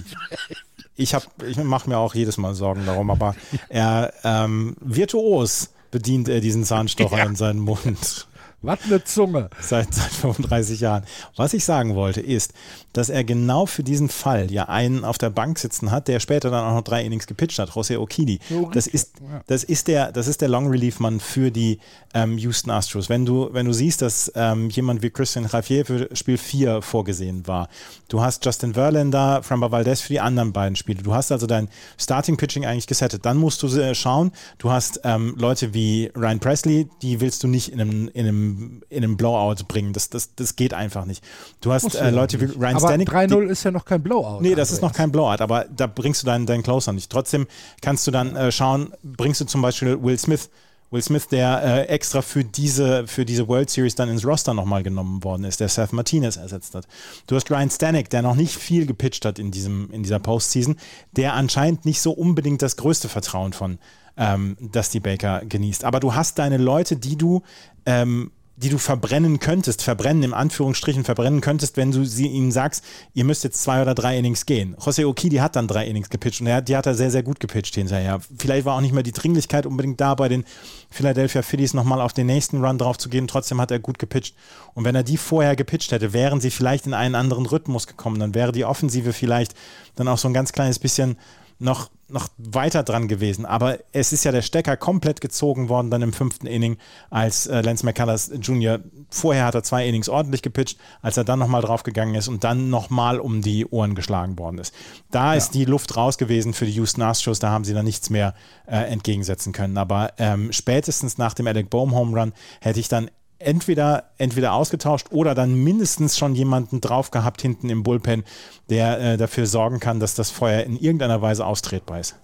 ich 0.96 1.14
habe, 1.14 1.26
ich 1.46 1.56
mache 1.56 1.88
mir 1.88 1.98
auch 1.98 2.14
jedes 2.14 2.36
Mal 2.36 2.54
Sorgen 2.54 2.84
darum, 2.86 3.10
aber 3.10 3.34
er 3.68 4.12
ähm, 4.24 4.76
virtuos 4.80 5.70
bedient 5.90 6.28
er 6.28 6.40
diesen 6.40 6.64
Zahnstocher 6.64 7.18
ja. 7.18 7.24
in 7.24 7.36
seinen 7.36 7.60
Mund. 7.60 8.28
Was 8.62 8.80
eine 8.84 9.02
Zunge. 9.04 9.48
Seit, 9.58 9.94
seit 9.94 10.10
35 10.10 10.80
Jahren. 10.80 11.04
Was 11.36 11.54
ich 11.54 11.64
sagen 11.64 11.94
wollte, 11.94 12.20
ist, 12.20 12.52
dass 12.92 13.08
er 13.08 13.24
genau 13.24 13.64
für 13.64 13.82
diesen 13.82 14.08
Fall 14.08 14.50
ja 14.52 14.68
einen 14.68 15.04
auf 15.04 15.16
der 15.16 15.30
Bank 15.30 15.58
sitzen 15.58 15.90
hat, 15.90 16.08
der 16.08 16.20
später 16.20 16.50
dann 16.50 16.64
auch 16.64 16.74
noch 16.74 16.82
drei 16.82 17.02
Innings 17.04 17.26
gepitcht 17.26 17.58
hat, 17.58 17.70
José 17.70 17.98
Okidi. 17.98 18.38
Das 18.72 18.86
ist, 18.86 19.12
das 19.46 19.64
ist 19.64 19.88
der, 19.88 20.12
das 20.12 20.28
ist 20.28 20.42
der 20.42 20.48
Long 20.48 20.68
Relief 20.68 21.00
Mann 21.00 21.20
für 21.20 21.50
die 21.50 21.78
ähm, 22.12 22.36
Houston 22.36 22.70
Astros. 22.70 23.08
Wenn 23.08 23.24
du, 23.24 23.48
wenn 23.52 23.64
du 23.64 23.72
siehst, 23.72 24.02
dass 24.02 24.30
ähm, 24.34 24.68
jemand 24.68 25.02
wie 25.02 25.10
Christian 25.10 25.48
Javier 25.50 25.86
für 25.86 26.14
Spiel 26.14 26.36
4 26.36 26.82
vorgesehen 26.82 27.46
war, 27.46 27.68
du 28.08 28.20
hast 28.20 28.44
Justin 28.44 28.74
Verlander, 28.74 29.42
Framber 29.42 29.72
Valdez 29.72 30.02
für 30.02 30.12
die 30.12 30.20
anderen 30.20 30.52
beiden 30.52 30.76
Spiele. 30.76 31.02
Du 31.02 31.14
hast 31.14 31.32
also 31.32 31.46
dein 31.46 31.68
Starting 31.96 32.36
Pitching 32.36 32.66
eigentlich 32.66 32.86
gesettet. 32.86 33.24
Dann 33.24 33.38
musst 33.38 33.62
du 33.62 33.68
äh, 33.68 33.94
schauen, 33.94 34.32
du 34.58 34.70
hast 34.70 35.00
ähm, 35.04 35.34
Leute 35.38 35.72
wie 35.72 36.10
Ryan 36.14 36.40
Presley, 36.40 36.88
die 37.00 37.20
willst 37.20 37.42
du 37.42 37.48
nicht 37.48 37.72
in 37.72 37.80
einem, 37.80 38.08
in 38.08 38.26
einem 38.26 38.49
in 38.88 39.04
einem 39.04 39.16
Blowout 39.16 39.64
bringen. 39.68 39.92
Das, 39.92 40.10
das, 40.10 40.34
das 40.34 40.56
geht 40.56 40.74
einfach 40.74 41.04
nicht. 41.04 41.24
Du 41.60 41.72
hast 41.72 41.94
äh, 41.94 42.10
Leute 42.10 42.40
wie 42.40 42.44
Ryan 42.46 42.76
aber 42.76 42.88
Stanek. 42.88 43.10
3-0 43.10 43.46
ist 43.48 43.64
ja 43.64 43.70
noch 43.70 43.84
kein 43.84 44.02
Blowout. 44.02 44.40
Nee, 44.40 44.54
das 44.54 44.70
ist 44.70 44.82
noch 44.82 44.92
kein 44.92 45.12
Blowout, 45.12 45.42
aber 45.42 45.64
da 45.64 45.86
bringst 45.86 46.22
du 46.22 46.26
deinen, 46.26 46.46
deinen 46.46 46.62
Closer 46.62 46.92
nicht. 46.92 47.10
Trotzdem 47.10 47.46
kannst 47.82 48.06
du 48.06 48.10
dann 48.10 48.36
äh, 48.36 48.52
schauen, 48.52 48.92
bringst 49.02 49.40
du 49.40 49.44
zum 49.44 49.62
Beispiel 49.62 50.02
Will 50.02 50.18
Smith. 50.18 50.50
Will 50.90 51.02
Smith, 51.02 51.28
der 51.28 51.62
äh, 51.62 51.82
extra 51.86 52.20
für 52.20 52.42
diese, 52.42 53.06
für 53.06 53.24
diese 53.24 53.46
World 53.46 53.70
Series 53.70 53.94
dann 53.94 54.08
ins 54.08 54.26
Roster 54.26 54.54
nochmal 54.54 54.82
genommen 54.82 55.22
worden 55.22 55.44
ist, 55.44 55.60
der 55.60 55.68
Seth 55.68 55.92
Martinez 55.92 56.36
ersetzt 56.36 56.74
hat. 56.74 56.88
Du 57.28 57.36
hast 57.36 57.48
Ryan 57.48 57.70
Stanek, 57.70 58.10
der 58.10 58.22
noch 58.22 58.34
nicht 58.34 58.56
viel 58.56 58.86
gepitcht 58.86 59.24
hat 59.24 59.38
in, 59.38 59.52
diesem, 59.52 59.90
in 59.92 60.02
dieser 60.02 60.18
Postseason, 60.18 60.76
der 61.12 61.34
anscheinend 61.34 61.84
nicht 61.84 62.00
so 62.00 62.10
unbedingt 62.10 62.60
das 62.60 62.76
größte 62.76 63.08
Vertrauen 63.08 63.52
von 63.52 63.78
ähm, 64.16 64.56
Dusty 64.60 64.98
Baker 64.98 65.42
genießt. 65.44 65.84
Aber 65.84 66.00
du 66.00 66.14
hast 66.14 66.38
deine 66.38 66.56
Leute, 66.56 66.96
die 66.96 67.16
du 67.16 67.42
ähm, 67.86 68.32
die 68.62 68.68
du 68.68 68.76
verbrennen 68.76 69.40
könntest, 69.40 69.82
verbrennen 69.82 70.22
im 70.22 70.34
Anführungsstrichen 70.34 71.04
verbrennen 71.04 71.40
könntest, 71.40 71.78
wenn 71.78 71.92
du 71.92 72.04
sie 72.04 72.26
ihnen 72.26 72.52
sagst, 72.52 72.84
ihr 73.14 73.24
müsst 73.24 73.42
jetzt 73.42 73.62
zwei 73.62 73.80
oder 73.80 73.94
drei 73.94 74.18
Innings 74.18 74.44
gehen. 74.44 74.76
José 74.76 75.06
Okidi 75.06 75.36
hat 75.36 75.56
dann 75.56 75.66
drei 75.66 75.86
Innings 75.86 76.10
gepitcht 76.10 76.42
und 76.42 76.46
er, 76.46 76.60
die 76.60 76.76
hat 76.76 76.84
er 76.84 76.94
sehr, 76.94 77.10
sehr 77.10 77.22
gut 77.22 77.40
gepitcht 77.40 77.74
hinterher. 77.74 78.20
Vielleicht 78.38 78.66
war 78.66 78.76
auch 78.76 78.82
nicht 78.82 78.92
mehr 78.92 79.02
die 79.02 79.12
Dringlichkeit 79.12 79.64
unbedingt 79.64 79.98
da, 80.00 80.14
bei 80.14 80.28
den 80.28 80.44
Philadelphia 80.90 81.40
Phillies 81.40 81.72
nochmal 81.72 82.02
auf 82.02 82.12
den 82.12 82.26
nächsten 82.26 82.62
Run 82.62 82.76
drauf 82.76 82.98
zu 82.98 83.08
gehen. 83.08 83.28
Trotzdem 83.28 83.60
hat 83.60 83.70
er 83.70 83.78
gut 83.78 83.98
gepitcht. 83.98 84.34
Und 84.74 84.84
wenn 84.84 84.94
er 84.94 85.04
die 85.04 85.16
vorher 85.16 85.56
gepitcht 85.56 85.92
hätte, 85.92 86.12
wären 86.12 86.40
sie 86.40 86.50
vielleicht 86.50 86.86
in 86.86 86.92
einen 86.92 87.14
anderen 87.14 87.46
Rhythmus 87.46 87.86
gekommen. 87.86 88.20
Dann 88.20 88.34
wäre 88.34 88.52
die 88.52 88.66
Offensive 88.66 89.14
vielleicht 89.14 89.54
dann 89.96 90.06
auch 90.06 90.18
so 90.18 90.28
ein 90.28 90.34
ganz 90.34 90.52
kleines 90.52 90.78
bisschen 90.78 91.16
noch, 91.60 91.90
noch 92.08 92.28
weiter 92.38 92.82
dran 92.82 93.06
gewesen. 93.06 93.44
Aber 93.46 93.78
es 93.92 94.12
ist 94.12 94.24
ja 94.24 94.32
der 94.32 94.42
Stecker 94.42 94.76
komplett 94.76 95.20
gezogen 95.20 95.68
worden 95.68 95.90
dann 95.90 96.02
im 96.02 96.12
fünften 96.12 96.46
Inning, 96.46 96.78
als 97.10 97.46
äh, 97.46 97.60
Lance 97.60 97.84
McCullers 97.84 98.32
Jr. 98.40 98.80
Vorher 99.10 99.44
hat 99.44 99.54
er 99.54 99.62
zwei 99.62 99.86
Innings 99.86 100.08
ordentlich 100.08 100.42
gepitcht, 100.42 100.78
als 101.02 101.16
er 101.16 101.24
dann 101.24 101.38
nochmal 101.38 101.62
draufgegangen 101.62 102.14
ist 102.14 102.28
und 102.28 102.42
dann 102.42 102.70
nochmal 102.70 103.20
um 103.20 103.42
die 103.42 103.66
Ohren 103.66 103.94
geschlagen 103.94 104.38
worden 104.38 104.58
ist. 104.58 104.74
Da 105.10 105.32
ja. 105.32 105.34
ist 105.34 105.50
die 105.50 105.66
Luft 105.66 105.96
raus 105.96 106.18
gewesen 106.18 106.54
für 106.54 106.64
die 106.64 106.72
Houston 106.72 107.02
Astros, 107.02 107.38
da 107.38 107.50
haben 107.50 107.64
sie 107.64 107.74
dann 107.74 107.84
nichts 107.84 108.10
mehr 108.10 108.34
äh, 108.66 108.78
entgegensetzen 108.90 109.52
können. 109.52 109.76
Aber 109.76 110.14
ähm, 110.18 110.52
spätestens 110.52 111.18
nach 111.18 111.34
dem 111.34 111.46
Alec 111.46 111.68
Bohm 111.68 111.94
Home 111.94 112.18
Run 112.18 112.32
hätte 112.60 112.80
ich 112.80 112.88
dann 112.88 113.10
entweder, 113.40 114.10
entweder 114.18 114.52
ausgetauscht 114.52 115.08
oder 115.10 115.34
dann 115.34 115.54
mindestens 115.54 116.16
schon 116.16 116.34
jemanden 116.34 116.80
drauf 116.80 117.10
gehabt 117.10 117.42
hinten 117.42 117.68
im 117.68 117.82
Bullpen, 117.82 118.24
der 118.68 119.00
äh, 119.00 119.16
dafür 119.16 119.46
sorgen 119.46 119.80
kann, 119.80 119.98
dass 119.98 120.14
das 120.14 120.30
Feuer 120.30 120.62
in 120.62 120.76
irgendeiner 120.76 121.20
Weise 121.20 121.44
austretbar 121.44 122.00
ist. 122.00 122.16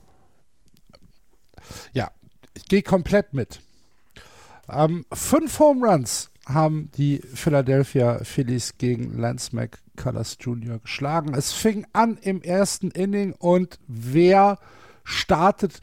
Ja, 1.92 2.10
ich 2.54 2.66
gehe 2.66 2.82
komplett 2.82 3.32
mit. 3.32 3.60
Ähm, 4.68 5.04
fünf 5.12 5.58
Home 5.58 5.86
Runs 5.86 6.30
haben 6.46 6.90
die 6.96 7.20
Philadelphia 7.34 8.20
Phillies 8.22 8.78
gegen 8.78 9.18
Lance 9.18 9.54
McCullers 9.54 10.36
Jr. 10.40 10.78
geschlagen. 10.78 11.34
Es 11.34 11.52
fing 11.52 11.86
an 11.92 12.18
im 12.18 12.42
ersten 12.42 12.90
Inning 12.90 13.32
und 13.32 13.78
wer 13.88 14.58
startet 15.02 15.80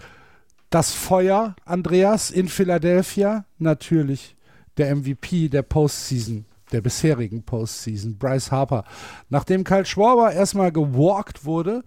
das 0.70 0.94
Feuer, 0.94 1.56
Andreas, 1.66 2.32
in 2.32 2.48
Philadelphia? 2.48 3.46
Natürlich 3.60 4.36
der 4.78 4.96
MVP 4.96 5.50
der 5.50 5.62
Postseason, 5.62 6.46
der 6.72 6.82
bisherigen 6.82 7.44
Postseason, 7.44 8.18
Bryce 8.18 8.52
Harper. 8.52 8.84
Nachdem 9.30 9.64
Kyle 9.64 9.86
Schwarber 9.86 10.34
erstmal 10.34 10.72
gewalkt 10.72 11.46
wurde, 11.46 11.84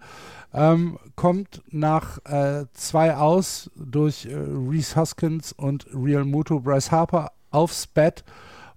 ähm, 0.53 0.97
kommt 1.15 1.61
nach 1.69 2.19
äh, 2.25 2.65
zwei 2.73 3.15
aus 3.15 3.69
durch 3.75 4.25
äh, 4.25 4.35
Reese 4.35 4.95
Hoskins 4.95 5.51
und 5.51 5.85
Real 5.93 6.23
Muto 6.23 6.59
Bryce 6.59 6.91
Harper 6.91 7.31
aufs 7.51 7.87
Bett 7.87 8.23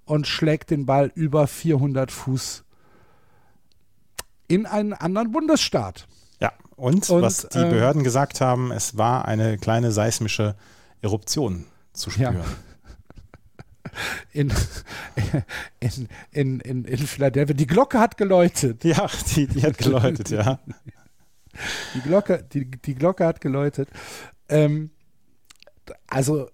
und 0.05 0.27
schlägt 0.27 0.71
den 0.71 0.87
Ball 0.87 1.13
über 1.15 1.47
400 1.47 2.11
Fuß 2.11 2.65
in 4.49 4.67
einen 4.67 4.93
anderen 4.93 5.31
Bundesstaat. 5.31 6.09
Ja, 6.41 6.53
und, 6.75 7.09
und 7.09 7.23
was 7.23 7.49
die 7.49 7.59
äh, 7.59 7.71
Behörden 7.71 8.03
gesagt 8.03 8.41
haben, 8.41 8.73
es 8.73 8.99
war 8.99 9.27
eine 9.27 9.59
kleine 9.59 9.93
seismische 9.93 10.57
Eruption 11.03 11.67
zu 11.93 12.11
spüren. 12.11 12.35
Ja 12.35 12.45
in, 14.33 14.53
in, 15.81 16.09
in, 16.33 16.61
in, 16.61 16.85
in 16.85 16.99
Philadelphia. 16.99 17.55
Die 17.55 17.67
Glocke 17.67 17.99
hat 17.99 18.17
geläutet. 18.17 18.85
Ja, 18.85 19.09
die, 19.35 19.47
die 19.47 19.63
hat 19.63 19.79
geläutet, 19.79 20.31
ja. 20.31 20.59
Die 21.95 22.01
Glocke, 22.01 22.45
die, 22.53 22.71
die 22.71 22.95
Glocke 22.95 23.27
hat 23.27 23.41
geläutet. 23.41 23.89
Ähm, 24.49 24.91
also, 26.07 26.49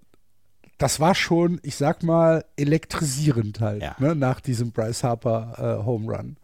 das 0.78 1.00
war 1.00 1.14
schon, 1.14 1.61
ich 1.62 1.76
sag 1.76 2.02
mal, 2.02 2.45
elektrisierend 2.56 3.61
halt, 3.61 3.83
ja. 3.83 3.97
ne, 3.99 4.14
nach 4.14 4.40
diesem 4.40 4.73
Bryce 4.73 5.04
Harper 5.04 5.80
äh, 5.80 5.85
Home 5.85 6.14
Run. 6.14 6.37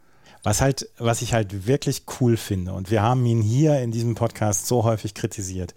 Was 0.42 0.60
halt, 0.60 0.88
was 0.98 1.22
ich 1.22 1.34
halt 1.34 1.66
wirklich 1.66 2.04
cool 2.20 2.36
finde, 2.36 2.72
und 2.72 2.90
wir 2.90 3.02
haben 3.02 3.24
ihn 3.26 3.42
hier 3.42 3.80
in 3.80 3.92
diesem 3.92 4.14
Podcast 4.14 4.66
so 4.66 4.84
häufig 4.84 5.14
kritisiert, 5.14 5.74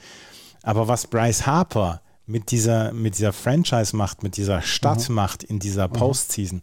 aber 0.64 0.88
was 0.88 1.08
Bryce 1.08 1.46
Harper 1.46 2.02
mit 2.28 2.52
dieser, 2.52 2.92
mit 2.92 3.18
dieser 3.18 3.34
Franchise 3.34 3.96
macht, 3.96 4.24
mit 4.24 4.38
dieser 4.38 4.62
mhm. 4.62 5.16
macht 5.16 5.44
in 5.44 5.60
dieser 5.60 5.88
mhm. 5.88 5.94
Postseason, 5.94 6.62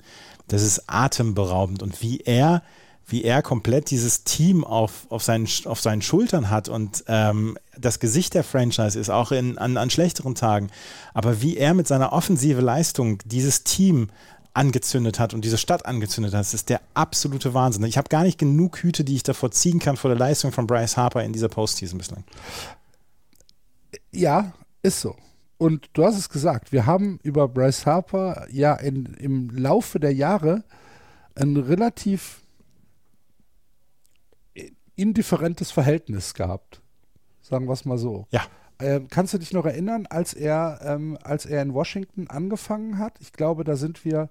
das 0.49 0.62
ist 0.62 0.85
atemberaubend. 0.88 1.83
Und 1.83 2.02
wie 2.02 2.19
er, 2.21 2.62
wie 3.07 3.25
er 3.25 3.42
komplett 3.42 3.90
dieses 3.90 4.25
Team 4.25 4.64
auf, 4.64 5.07
auf, 5.09 5.23
seinen, 5.23 5.49
auf 5.64 5.81
seinen 5.81 6.02
Schultern 6.02 6.50
hat 6.50 6.69
und 6.69 7.04
ähm, 7.07 7.57
das 7.78 8.00
Gesicht 8.00 8.35
der 8.35 8.45
Franchise 8.45 8.99
ist, 8.99 9.11
auch 9.11 9.33
in, 9.33 9.59
an, 9.59 9.76
an 9.76 9.90
schlechteren 9.90 10.35
Tagen. 10.35 10.71
Aber 11.14 11.42
wie 11.42 11.57
er 11.57 11.75
mit 11.75 11.87
seiner 11.87 12.12
offensive 12.12 12.61
Leistung 12.61 13.19
dieses 13.25 13.64
Team 13.64 14.09
angezündet 14.54 15.19
hat 15.19 15.33
und 15.33 15.45
diese 15.45 15.59
Stadt 15.59 15.87
angezündet 15.87 16.35
hat. 16.35 16.40
Das 16.40 16.54
ist 16.54 16.69
der 16.69 16.81
absolute 16.95 17.54
Wahnsinn. 17.54 17.85
Ich 17.85 17.97
habe 17.97 18.09
gar 18.09 18.23
nicht 18.23 18.38
genug 18.38 18.78
Hüte, 18.78 19.04
die 19.04 19.16
ich 19.16 19.23
davor 19.23 19.50
ziehen 19.50 19.78
kann 19.78 19.97
vor 19.97 20.11
der 20.11 20.19
Leistung 20.19 20.52
von 20.52 20.66
Bryce 20.66 20.97
Harper 20.97 21.25
in 21.25 21.33
dieser 21.33 21.49
Postseason 21.49 21.99
bislang. 21.99 22.25
Ja, 24.11 24.52
ist 24.83 25.00
so. 25.00 25.16
Und 25.62 25.90
du 25.92 26.04
hast 26.04 26.19
es 26.19 26.28
gesagt, 26.28 26.73
wir 26.73 26.87
haben 26.87 27.21
über 27.23 27.47
Bryce 27.47 27.87
Harper 27.87 28.49
ja 28.50 28.75
in, 28.75 29.14
im 29.14 29.49
Laufe 29.50 30.00
der 30.00 30.12
Jahre 30.12 30.64
ein 31.37 31.57
relativ 31.57 32.42
indifferentes 34.97 35.71
Verhältnis 35.71 36.35
gehabt. 36.35 36.83
Sagen 37.42 37.66
wir 37.66 37.75
es 37.75 37.85
mal 37.85 37.97
so. 37.97 38.26
Ja. 38.31 38.42
Ähm, 38.81 39.07
kannst 39.09 39.35
du 39.35 39.38
dich 39.38 39.52
noch 39.52 39.64
erinnern, 39.64 40.07
als 40.11 40.35
er, 40.35 40.81
ähm, 40.83 41.16
als 41.23 41.47
er 41.47 41.62
in 41.62 41.75
Washington 41.75 42.26
angefangen 42.26 42.99
hat? 42.99 43.21
Ich 43.21 43.33
glaube, 43.33 43.62
da 43.62 43.76
sind 43.76 44.04
wir, 44.04 44.31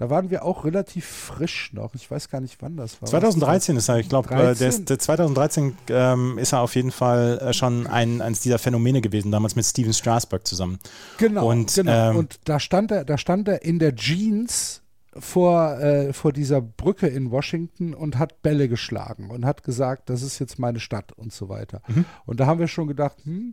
da 0.00 0.08
waren 0.08 0.30
wir 0.30 0.46
auch 0.46 0.64
relativ 0.64 1.04
frisch 1.04 1.74
noch. 1.74 1.94
Ich 1.94 2.10
weiß 2.10 2.30
gar 2.30 2.40
nicht, 2.40 2.62
wann 2.62 2.74
das 2.74 3.02
war. 3.02 3.08
2013 3.10 3.76
ist 3.76 3.90
er, 3.90 3.98
ich 3.98 4.08
glaube, 4.08 4.34
äh, 4.34 4.54
der, 4.54 4.72
der 4.72 4.98
2013 4.98 5.76
ähm, 5.90 6.38
ist 6.38 6.54
er 6.54 6.60
auf 6.60 6.74
jeden 6.74 6.90
Fall 6.90 7.38
äh, 7.38 7.52
schon 7.52 7.86
ein, 7.86 8.22
eines 8.22 8.40
dieser 8.40 8.58
Phänomene 8.58 9.02
gewesen, 9.02 9.30
damals 9.30 9.56
mit 9.56 9.66
Steven 9.66 9.92
Strasberg 9.92 10.46
zusammen. 10.46 10.78
Genau, 11.18 11.50
und, 11.50 11.74
genau. 11.74 12.12
Ähm, 12.12 12.16
und 12.16 12.40
da 12.44 12.58
stand 12.58 12.90
er, 12.92 13.04
da 13.04 13.18
stand 13.18 13.46
er 13.46 13.60
in 13.62 13.78
der 13.78 13.94
Jeans 13.94 14.80
vor, 15.18 15.78
äh, 15.78 16.14
vor 16.14 16.32
dieser 16.32 16.62
Brücke 16.62 17.06
in 17.06 17.30
Washington 17.30 17.92
und 17.92 18.18
hat 18.18 18.40
Bälle 18.40 18.70
geschlagen 18.70 19.28
und 19.28 19.44
hat 19.44 19.64
gesagt, 19.64 20.08
das 20.08 20.22
ist 20.22 20.38
jetzt 20.38 20.58
meine 20.58 20.80
Stadt 20.80 21.12
und 21.12 21.30
so 21.30 21.50
weiter. 21.50 21.82
Mhm. 21.88 22.06
Und 22.24 22.40
da 22.40 22.46
haben 22.46 22.58
wir 22.58 22.68
schon 22.68 22.88
gedacht, 22.88 23.18
hm, 23.24 23.52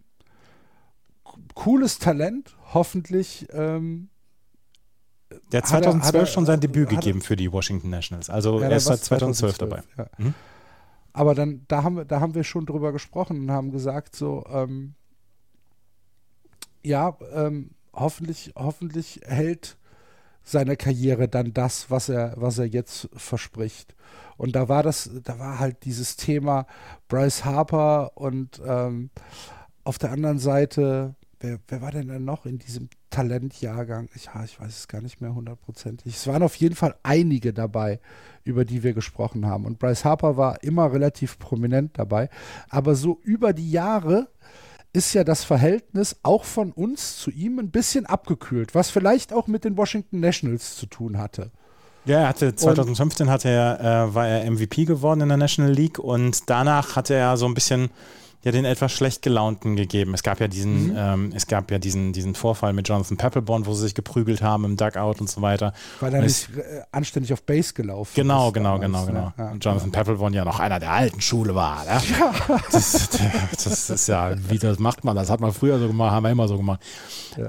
cooles 1.55 1.99
Talent, 1.99 2.55
hoffentlich. 2.73 3.47
Ähm, 3.51 4.07
der 5.51 5.61
hat 5.61 5.71
hat 5.71 5.85
er- 5.85 5.91
2012 5.91 6.05
hat 6.05 6.15
er- 6.15 6.25
schon 6.25 6.45
sein 6.45 6.59
Debüt 6.59 6.89
gegeben 6.89 7.21
für 7.21 7.35
die 7.35 7.51
Washington 7.51 7.89
Nationals. 7.89 8.29
Also 8.29 8.59
Ja, 8.59 8.69
er 8.69 8.77
ist 8.77 8.85
seit 8.85 8.99
2012 9.03 9.57
dabei. 9.57 9.83
Ja. 9.97 10.07
Mhm. 10.17 10.33
Aber 11.13 11.33
dann, 11.35 11.65
da 11.67 11.83
haben 11.83 11.97
wir, 11.97 12.05
da 12.05 12.19
haben 12.21 12.35
wir 12.35 12.43
schon 12.43 12.65
drüber 12.65 12.91
gesprochen 12.91 13.41
und 13.41 13.51
haben 13.51 13.71
gesagt, 13.71 14.15
so, 14.15 14.45
ähm, 14.51 14.93
ja, 16.83 17.17
ähm, 17.33 17.71
hoffentlich, 17.93 18.53
hoffentlich 18.55 19.21
hält 19.25 19.77
seine 20.43 20.77
Karriere 20.77 21.27
dann 21.27 21.53
das, 21.53 21.89
was 21.91 22.07
er, 22.09 22.33
was 22.37 22.57
er 22.57 22.65
jetzt 22.65 23.09
verspricht. 23.15 23.95
Und 24.37 24.55
da 24.55 24.69
war 24.69 24.83
das, 24.83 25.09
da 25.23 25.39
war 25.39 25.59
halt 25.59 25.83
dieses 25.83 26.15
Thema 26.15 26.67
Bryce 27.09 27.43
Harper 27.43 28.11
und 28.15 28.61
ähm, 28.65 29.09
auf 29.83 29.97
der 29.97 30.11
anderen 30.11 30.39
Seite, 30.39 31.15
wer, 31.39 31.59
wer 31.67 31.81
war 31.81 31.91
denn 31.91 32.07
dann 32.07 32.25
noch 32.25 32.45
in 32.45 32.59
diesem 32.59 32.89
Talentjahrgang? 33.09 34.09
Ich, 34.15 34.25
ja, 34.25 34.43
ich 34.43 34.59
weiß 34.59 34.77
es 34.77 34.87
gar 34.87 35.01
nicht 35.01 35.21
mehr 35.21 35.33
hundertprozentig. 35.33 36.15
Es 36.15 36.27
waren 36.27 36.43
auf 36.43 36.55
jeden 36.55 36.75
Fall 36.75 36.95
einige 37.03 37.53
dabei, 37.53 37.99
über 38.43 38.65
die 38.65 38.83
wir 38.83 38.93
gesprochen 38.93 39.45
haben. 39.45 39.65
Und 39.65 39.79
Bryce 39.79 40.05
Harper 40.05 40.37
war 40.37 40.63
immer 40.63 40.91
relativ 40.91 41.39
prominent 41.39 41.97
dabei. 41.97 42.29
Aber 42.69 42.95
so 42.95 43.19
über 43.23 43.53
die 43.53 43.71
Jahre 43.71 44.29
ist 44.93 45.13
ja 45.13 45.23
das 45.23 45.43
Verhältnis 45.43 46.15
auch 46.23 46.43
von 46.43 46.71
uns 46.71 47.17
zu 47.17 47.29
ihm 47.29 47.59
ein 47.59 47.71
bisschen 47.71 48.05
abgekühlt, 48.05 48.73
was 48.73 48.89
vielleicht 48.89 49.33
auch 49.33 49.47
mit 49.47 49.63
den 49.63 49.77
Washington 49.77 50.19
Nationals 50.19 50.75
zu 50.75 50.87
tun 50.87 51.17
hatte. 51.17 51.51
Ja, 52.05 52.21
er 52.21 52.29
hatte 52.29 52.55
2015 52.55 53.29
hat 53.29 53.43
er, 53.43 53.79
äh, 53.81 54.15
war 54.15 54.27
er 54.27 54.49
MVP 54.49 54.85
geworden 54.85 55.21
in 55.21 55.27
der 55.27 55.37
National 55.37 55.73
League 55.73 55.99
und 55.99 56.49
danach 56.49 56.95
hatte 56.95 57.13
er 57.13 57.35
so 57.35 57.45
ein 57.45 57.53
bisschen 57.53 57.89
ja 58.43 58.51
den 58.51 58.65
etwas 58.65 58.91
schlecht 58.93 59.21
gelaunten 59.21 59.75
gegeben. 59.75 60.13
Es 60.13 60.23
gab 60.23 60.39
ja 60.39 60.47
diesen, 60.47 60.87
Mhm. 60.91 60.95
ähm, 60.97 61.31
es 61.35 61.47
gab 61.47 61.69
ja 61.71 61.79
diesen, 61.79 62.13
diesen 62.13 62.35
Vorfall 62.35 62.71
mit 62.73 62.87
Jonathan 62.87 63.17
Peppelborn, 63.17 63.65
wo 63.65 63.73
sie 63.73 63.81
sich 63.81 63.95
geprügelt 63.95 64.41
haben 64.41 64.63
im 64.65 64.77
Dugout 64.77 65.15
und 65.19 65.29
so 65.29 65.41
weiter. 65.41 65.73
Weil 65.99 66.13
er 66.13 66.21
nicht 66.21 66.49
äh, 66.55 66.81
anständig 66.91 67.33
auf 67.33 67.43
Base 67.43 67.73
gelaufen 67.73 68.11
Genau, 68.15 68.47
ist 68.47 68.53
genau, 68.53 68.77
damals, 68.77 69.05
genau, 69.05 69.05
genau. 69.05 69.25
ne? 69.27 69.33
Ja, 69.37 69.51
und 69.51 69.65
Jonathan 69.65 69.91
Peppelborn 69.91 70.33
ja 70.33 70.45
noch 70.45 70.59
einer 70.59 70.79
der 70.79 70.91
alten 70.91 71.19
Schule 71.21 71.55
war. 71.55 71.83
Ne? 71.85 71.99
Das, 72.71 73.09
das 73.63 73.89
ist 73.89 74.07
ja, 74.07 74.31
wie 74.49 74.57
das 74.59 74.79
macht 74.79 75.03
man? 75.03 75.15
Das 75.15 75.29
hat 75.29 75.39
man 75.39 75.51
früher 75.51 75.79
so 75.79 75.87
gemacht, 75.87 76.11
haben 76.11 76.23
wir 76.23 76.31
immer 76.31 76.47
so 76.47 76.57
gemacht. 76.57 76.79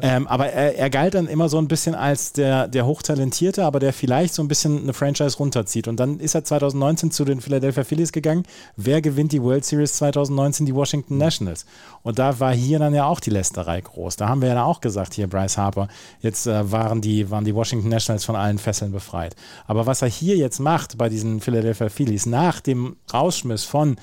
Ähm, 0.02 0.26
aber 0.26 0.48
er, 0.50 0.76
er 0.76 0.90
galt 0.90 1.14
dann 1.14 1.26
immer 1.26 1.48
so 1.48 1.58
ein 1.58 1.68
bisschen 1.68 1.94
als 1.94 2.32
der, 2.32 2.68
der 2.68 2.86
Hochtalentierte, 2.86 3.64
aber 3.64 3.78
der 3.78 3.92
vielleicht 3.92 4.34
so 4.34 4.42
ein 4.42 4.48
bisschen 4.48 4.82
eine 4.82 4.92
Franchise 4.92 5.36
runterzieht. 5.38 5.88
Und 5.88 5.98
dann 6.00 6.20
ist 6.20 6.34
er 6.34 6.44
2019 6.44 7.10
zu 7.10 7.24
den 7.24 7.40
Philadelphia 7.40 7.84
Phillies 7.84 8.12
gegangen. 8.12 8.42
Wer 8.76 9.00
gewinnt 9.00 9.32
die 9.32 9.42
World 9.42 9.64
Series 9.64 9.94
2019? 9.94 10.66
Die 10.66 10.74
Washington 10.78 11.18
Nationals. 11.18 11.66
Und 12.02 12.18
da 12.18 12.40
war 12.40 12.54
hier 12.54 12.78
dann 12.78 12.94
ja 12.94 13.04
auch 13.04 13.20
die 13.20 13.30
Lästerei 13.30 13.80
groß. 13.82 14.16
Da 14.16 14.28
haben 14.28 14.40
wir 14.40 14.48
ja 14.48 14.64
auch 14.64 14.80
gesagt, 14.80 15.12
hier 15.14 15.26
Bryce 15.26 15.58
Harper, 15.58 15.88
jetzt 16.20 16.46
äh, 16.46 16.72
waren, 16.72 17.02
die, 17.02 17.30
waren 17.30 17.44
die 17.44 17.54
Washington 17.54 17.90
Nationals 17.90 18.24
von 18.24 18.36
allen 18.36 18.58
Fesseln 18.58 18.92
befreit. 18.92 19.36
Aber 19.66 19.84
was 19.84 20.00
er 20.00 20.08
hier 20.08 20.36
jetzt 20.36 20.60
macht 20.60 20.96
bei 20.96 21.10
diesen 21.10 21.40
Philadelphia 21.40 21.90
Phillies 21.90 22.24
nach 22.24 22.60
dem 22.60 22.96
Rausschmiss 23.12 23.64
von 23.64 23.96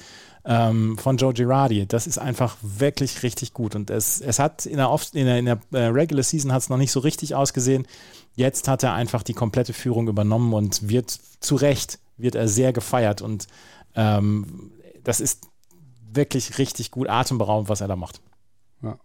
ähm, 0.45 0.97
von 0.97 1.17
Joe 1.17 1.33
Girardi. 1.33 1.87
Das 1.87 2.07
ist 2.07 2.17
einfach 2.17 2.55
wirklich 2.61 3.23
richtig 3.23 3.53
gut. 3.53 3.75
Und 3.75 3.89
es, 3.89 4.21
es 4.21 4.39
hat 4.39 4.65
in 4.65 4.77
der, 4.77 4.91
Off 4.91 5.07
in 5.13 5.25
der, 5.25 5.39
in 5.39 5.45
der 5.45 5.59
äh, 5.71 5.87
Regular 5.87 6.23
Season 6.23 6.53
hat 6.53 6.69
noch 6.69 6.77
nicht 6.77 6.91
so 6.91 6.99
richtig 6.99 7.35
ausgesehen. 7.35 7.87
Jetzt 8.35 8.67
hat 8.67 8.83
er 8.83 8.93
einfach 8.93 9.23
die 9.23 9.33
komplette 9.33 9.73
Führung 9.73 10.07
übernommen 10.07 10.53
und 10.53 10.87
wird 10.87 11.19
zu 11.39 11.55
Recht, 11.55 11.99
wird 12.17 12.35
er 12.35 12.47
sehr 12.47 12.73
gefeiert. 12.73 13.21
Und 13.21 13.47
ähm, 13.95 14.71
das 15.03 15.19
ist 15.19 15.47
wirklich 16.15 16.57
richtig 16.57 16.91
gut, 16.91 17.09
atemberaubend, 17.09 17.69
was 17.69 17.81
er 17.81 17.87
da 17.87 17.95
macht. 17.95 18.21
Ja. 18.81 18.97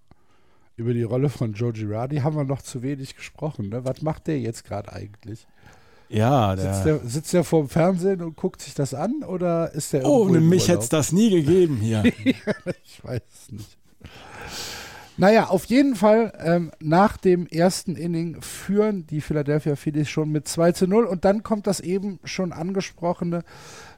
Über 0.76 0.94
die 0.94 1.02
Rolle 1.02 1.28
von 1.28 1.52
Joe 1.52 1.72
Girardi 1.72 2.18
haben 2.18 2.36
wir 2.36 2.44
noch 2.44 2.62
zu 2.62 2.82
wenig 2.82 3.16
gesprochen. 3.16 3.68
Ne? 3.68 3.84
Was 3.84 4.02
macht 4.02 4.26
der 4.26 4.40
jetzt 4.40 4.64
gerade 4.64 4.92
eigentlich? 4.92 5.46
Ja, 6.08 6.56
Sitzt 6.56 6.84
der, 6.86 6.98
sitzt 6.98 7.32
der 7.32 7.44
vor 7.44 7.62
dem 7.62 7.68
Fernsehen 7.68 8.20
und 8.20 8.36
guckt 8.36 8.60
sich 8.60 8.74
das 8.74 8.94
an 8.94 9.22
oder 9.22 9.72
ist 9.72 9.92
der 9.92 10.04
Ohne 10.04 10.40
mich 10.40 10.66
hätte 10.66 10.80
es 10.80 10.88
das 10.88 11.12
nie 11.12 11.30
gegeben 11.30 11.76
hier. 11.80 12.02
Ich 12.04 13.04
weiß 13.04 13.22
es 13.32 13.52
nicht. 13.52 13.78
Naja, 15.16 15.48
auf 15.48 15.66
jeden 15.66 15.96
Fall, 15.96 16.32
ähm, 16.42 16.72
nach 16.80 17.18
dem 17.18 17.46
ersten 17.46 17.94
Inning 17.94 18.40
führen 18.40 19.06
die 19.06 19.20
Philadelphia 19.20 19.76
Phillies 19.76 20.08
schon 20.08 20.30
mit 20.30 20.48
2 20.48 20.72
zu 20.72 20.86
0 20.86 21.04
und 21.04 21.26
dann 21.26 21.42
kommt 21.42 21.66
das 21.66 21.80
eben 21.80 22.18
schon 22.24 22.52
angesprochene 22.52 23.42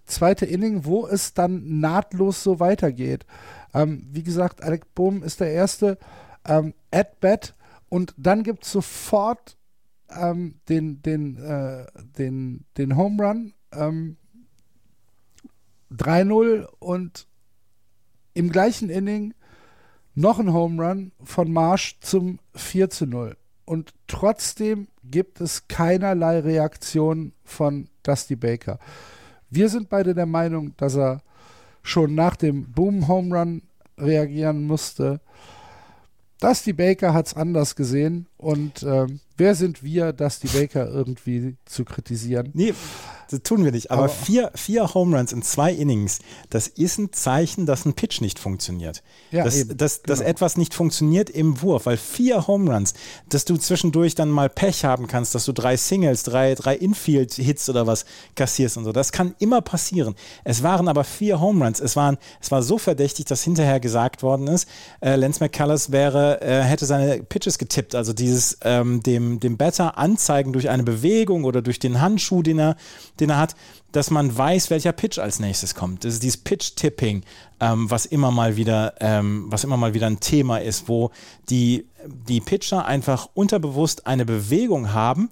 zweite 0.04 0.46
Inning, 0.46 0.84
wo 0.84 1.06
es 1.06 1.34
dann 1.34 1.80
nahtlos 1.80 2.42
so 2.42 2.60
weitergeht. 2.60 3.26
Ähm, 3.74 4.06
wie 4.10 4.22
gesagt, 4.22 4.62
Alec 4.62 4.94
Bohm 4.94 5.22
ist 5.22 5.40
der 5.40 5.52
erste 5.52 5.98
ähm, 6.44 6.74
at 6.90 7.20
bat 7.20 7.54
und 7.88 8.14
dann 8.16 8.42
gibt 8.42 8.64
es 8.64 8.72
sofort 8.72 9.56
ähm, 10.10 10.56
den, 10.68 11.02
den, 11.02 11.36
äh, 11.36 11.86
den, 12.18 12.64
den 12.76 12.96
Home 12.96 13.22
Run 13.22 13.54
ähm, 13.72 14.16
3-0 15.92 16.66
und 16.78 17.26
im 18.34 18.50
gleichen 18.50 18.88
Inning 18.88 19.34
noch 20.14 20.38
ein 20.38 20.52
Home 20.52 20.82
Run 20.82 21.12
von 21.22 21.52
Marsh 21.52 21.98
zum 22.00 22.38
4 22.54 22.90
zu 22.90 23.06
0. 23.06 23.36
Und 23.64 23.94
trotzdem 24.06 24.88
gibt 25.04 25.40
es 25.40 25.68
keinerlei 25.68 26.40
Reaktion 26.40 27.32
von 27.44 27.88
Dusty 28.02 28.36
Baker. 28.36 28.78
Wir 29.54 29.68
sind 29.68 29.90
beide 29.90 30.14
der 30.14 30.24
Meinung, 30.24 30.74
dass 30.78 30.96
er 30.96 31.20
schon 31.82 32.14
nach 32.14 32.36
dem 32.36 32.72
Boom 32.72 33.06
Home 33.06 33.38
Run 33.38 33.62
reagieren 33.98 34.64
musste. 34.66 35.20
Dusty 36.40 36.72
Baker 36.72 37.12
hat 37.12 37.26
es 37.26 37.34
anders 37.34 37.76
gesehen. 37.76 38.28
Und 38.42 38.82
ähm, 38.82 39.20
wer 39.36 39.54
sind 39.54 39.82
wir, 39.84 40.12
Dusty 40.12 40.48
Baker 40.48 40.88
irgendwie 40.88 41.56
zu 41.64 41.84
kritisieren? 41.84 42.50
Nee, 42.54 42.74
das 43.30 43.42
tun 43.42 43.64
wir 43.64 43.72
nicht. 43.72 43.90
Aber, 43.90 44.04
Aber- 44.04 44.12
vier, 44.12 44.50
vier 44.54 44.92
Home 44.94 45.16
Runs 45.16 45.32
in 45.32 45.42
zwei 45.42 45.72
Innings, 45.72 46.18
das 46.50 46.66
ist 46.66 46.98
ein 46.98 47.12
Zeichen, 47.12 47.64
dass 47.66 47.86
ein 47.86 47.94
Pitch 47.94 48.20
nicht 48.20 48.38
funktioniert. 48.38 49.02
Ja, 49.30 49.44
dass, 49.44 49.56
eben, 49.56 49.76
dass, 49.76 50.02
dass 50.02 50.18
genau. 50.18 50.30
etwas 50.30 50.56
nicht 50.56 50.74
funktioniert 50.74 51.30
im 51.30 51.62
Wurf, 51.62 51.86
weil 51.86 51.96
vier 51.96 52.46
Home 52.46 52.72
Runs, 52.72 52.94
dass 53.28 53.44
du 53.44 53.56
zwischendurch 53.56 54.14
dann 54.14 54.28
mal 54.28 54.50
Pech 54.50 54.84
haben 54.84 55.06
kannst, 55.06 55.34
dass 55.34 55.44
du 55.44 55.52
drei 55.52 55.76
Singles, 55.76 56.24
drei, 56.24 56.54
drei 56.54 56.76
Infield-Hits 56.76 57.68
oder 57.70 57.86
was 57.86 58.04
kassierst 58.34 58.76
und 58.76 58.84
so. 58.84 58.92
Das 58.92 59.12
kann 59.12 59.34
immer 59.38 59.60
passieren. 59.62 60.14
Es 60.44 60.62
waren 60.62 60.88
aber 60.88 61.04
vier 61.04 61.40
Home 61.40 61.64
Runs. 61.64 61.80
Es, 61.80 61.96
waren, 61.96 62.18
es 62.40 62.50
war 62.50 62.62
so 62.62 62.76
verdächtig, 62.76 63.24
dass 63.26 63.42
hinterher 63.42 63.80
gesagt 63.80 64.22
worden 64.22 64.48
ist, 64.48 64.68
äh, 65.00 65.16
Lance 65.16 65.40
McCullers 65.40 65.92
wäre, 65.92 66.40
äh, 66.42 66.62
hätte 66.62 66.86
seine 66.86 67.22
Pitches 67.22 67.56
getippt, 67.56 67.94
also 67.94 68.12
dieses 68.32 68.58
ähm, 68.62 69.02
dem, 69.02 69.40
dem 69.40 69.56
Batter 69.56 69.98
anzeigen 69.98 70.52
durch 70.52 70.70
eine 70.70 70.82
Bewegung 70.82 71.44
oder 71.44 71.60
durch 71.60 71.78
den 71.78 72.00
Handschuh, 72.00 72.42
den 72.42 72.58
er, 72.58 72.76
den 73.20 73.30
er 73.30 73.38
hat, 73.38 73.54
dass 73.92 74.10
man 74.10 74.36
weiß, 74.36 74.70
welcher 74.70 74.92
Pitch 74.92 75.18
als 75.18 75.38
nächstes 75.38 75.74
kommt. 75.74 76.04
Das 76.04 76.14
ist 76.14 76.22
dieses 76.22 76.38
Pitch-Tipping, 76.38 77.24
ähm, 77.60 77.90
was 77.90 78.06
immer 78.06 78.30
mal 78.30 78.56
wieder, 78.56 78.94
ähm, 79.00 79.44
was 79.48 79.64
immer 79.64 79.76
mal 79.76 79.92
wieder 79.92 80.06
ein 80.06 80.20
Thema 80.20 80.58
ist, 80.58 80.88
wo 80.88 81.10
die, 81.50 81.86
die 82.06 82.40
Pitcher 82.40 82.86
einfach 82.86 83.28
unterbewusst 83.34 84.06
eine 84.06 84.24
Bewegung 84.24 84.94
haben, 84.94 85.28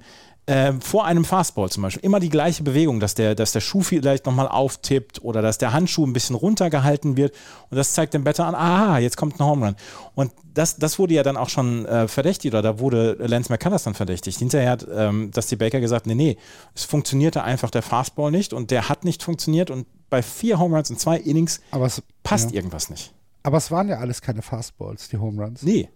äh, 0.47 0.73
vor 0.81 1.05
einem 1.05 1.25
Fastball 1.25 1.71
zum 1.71 1.83
Beispiel 1.83 2.05
immer 2.05 2.19
die 2.19 2.29
gleiche 2.29 2.63
Bewegung, 2.63 2.99
dass 2.99 3.15
der, 3.15 3.35
dass 3.35 3.53
der 3.53 3.61
Schuh 3.61 3.83
vielleicht 3.83 4.27
nochmal 4.27 4.49
auftippt 4.49 5.23
oder 5.23 5.43
dass 5.43 5.59
der 5.59 5.73
Handschuh 5.73 6.07
ein 6.07 6.13
bisschen 6.13 6.35
runtergehalten 6.35 7.17
wird 7.17 7.35
und 7.71 7.77
das 7.77 7.93
zeigt 7.93 8.15
dem 8.15 8.25
Better 8.25 8.47
an, 8.47 8.55
aha, 8.55 8.99
jetzt 8.99 9.17
kommt 9.17 9.39
ein 9.39 9.45
Home 9.45 9.67
Run. 9.67 9.77
Und 10.15 10.33
das, 10.55 10.77
das 10.77 10.99
wurde 10.99 11.15
ja 11.15 11.23
dann 11.23 11.37
auch 11.37 11.49
schon 11.49 11.87
äh, 11.87 12.09
verdächtigt 12.09 12.55
oder 12.55 12.63
da 12.63 12.79
wurde 12.79 13.17
Lance 13.21 13.53
McCullers 13.53 13.85
dann 13.85 13.95
verdächtigt. 13.95 14.39
Hinterher 14.39 14.71
hat 14.71 14.87
ähm, 14.93 15.31
Dusty 15.31 15.57
Baker 15.57 15.81
gesagt, 15.81 16.07
nee, 16.07 16.15
nee, 16.15 16.37
es 16.75 16.85
funktionierte 16.85 17.45
einfach 17.45 17.71
der 17.71 17.83
Fastball 17.83 18.31
nicht 18.31 18.53
und 18.53 18.71
der 18.71 18.89
hat 18.89 19.05
nicht 19.05 19.23
funktioniert 19.23 19.71
und 19.71 19.87
bei 20.09 20.23
vier 20.23 20.59
Home 20.59 20.75
Runs 20.75 20.91
in 20.91 20.99
zwei 20.99 21.19
Innings 21.19 21.61
es, 21.73 22.03
passt 22.23 22.51
ja. 22.51 22.57
irgendwas 22.57 22.91
nicht. 22.91 23.15
Aber 23.43 23.59
es 23.59 23.71
waren 23.71 23.89
ja 23.89 23.99
alles 23.99 24.21
keine 24.21 24.43
Fastballs, 24.43 25.09
die 25.09 25.19
Home 25.19 25.43
Runs. 25.43 25.63
Nee. 25.63 25.89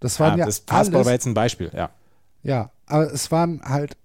Das 0.00 0.18
waren 0.18 0.32
ja, 0.32 0.38
ja 0.38 0.46
das 0.46 0.58
Fastball 0.58 0.96
alles, 0.96 1.06
war 1.06 1.12
jetzt 1.12 1.26
ein 1.26 1.34
Beispiel, 1.34 1.70
ja. 1.74 1.90
Ja, 2.42 2.70
aber 2.86 3.12
es 3.12 3.30
waren 3.30 3.62
halt, 3.62 3.96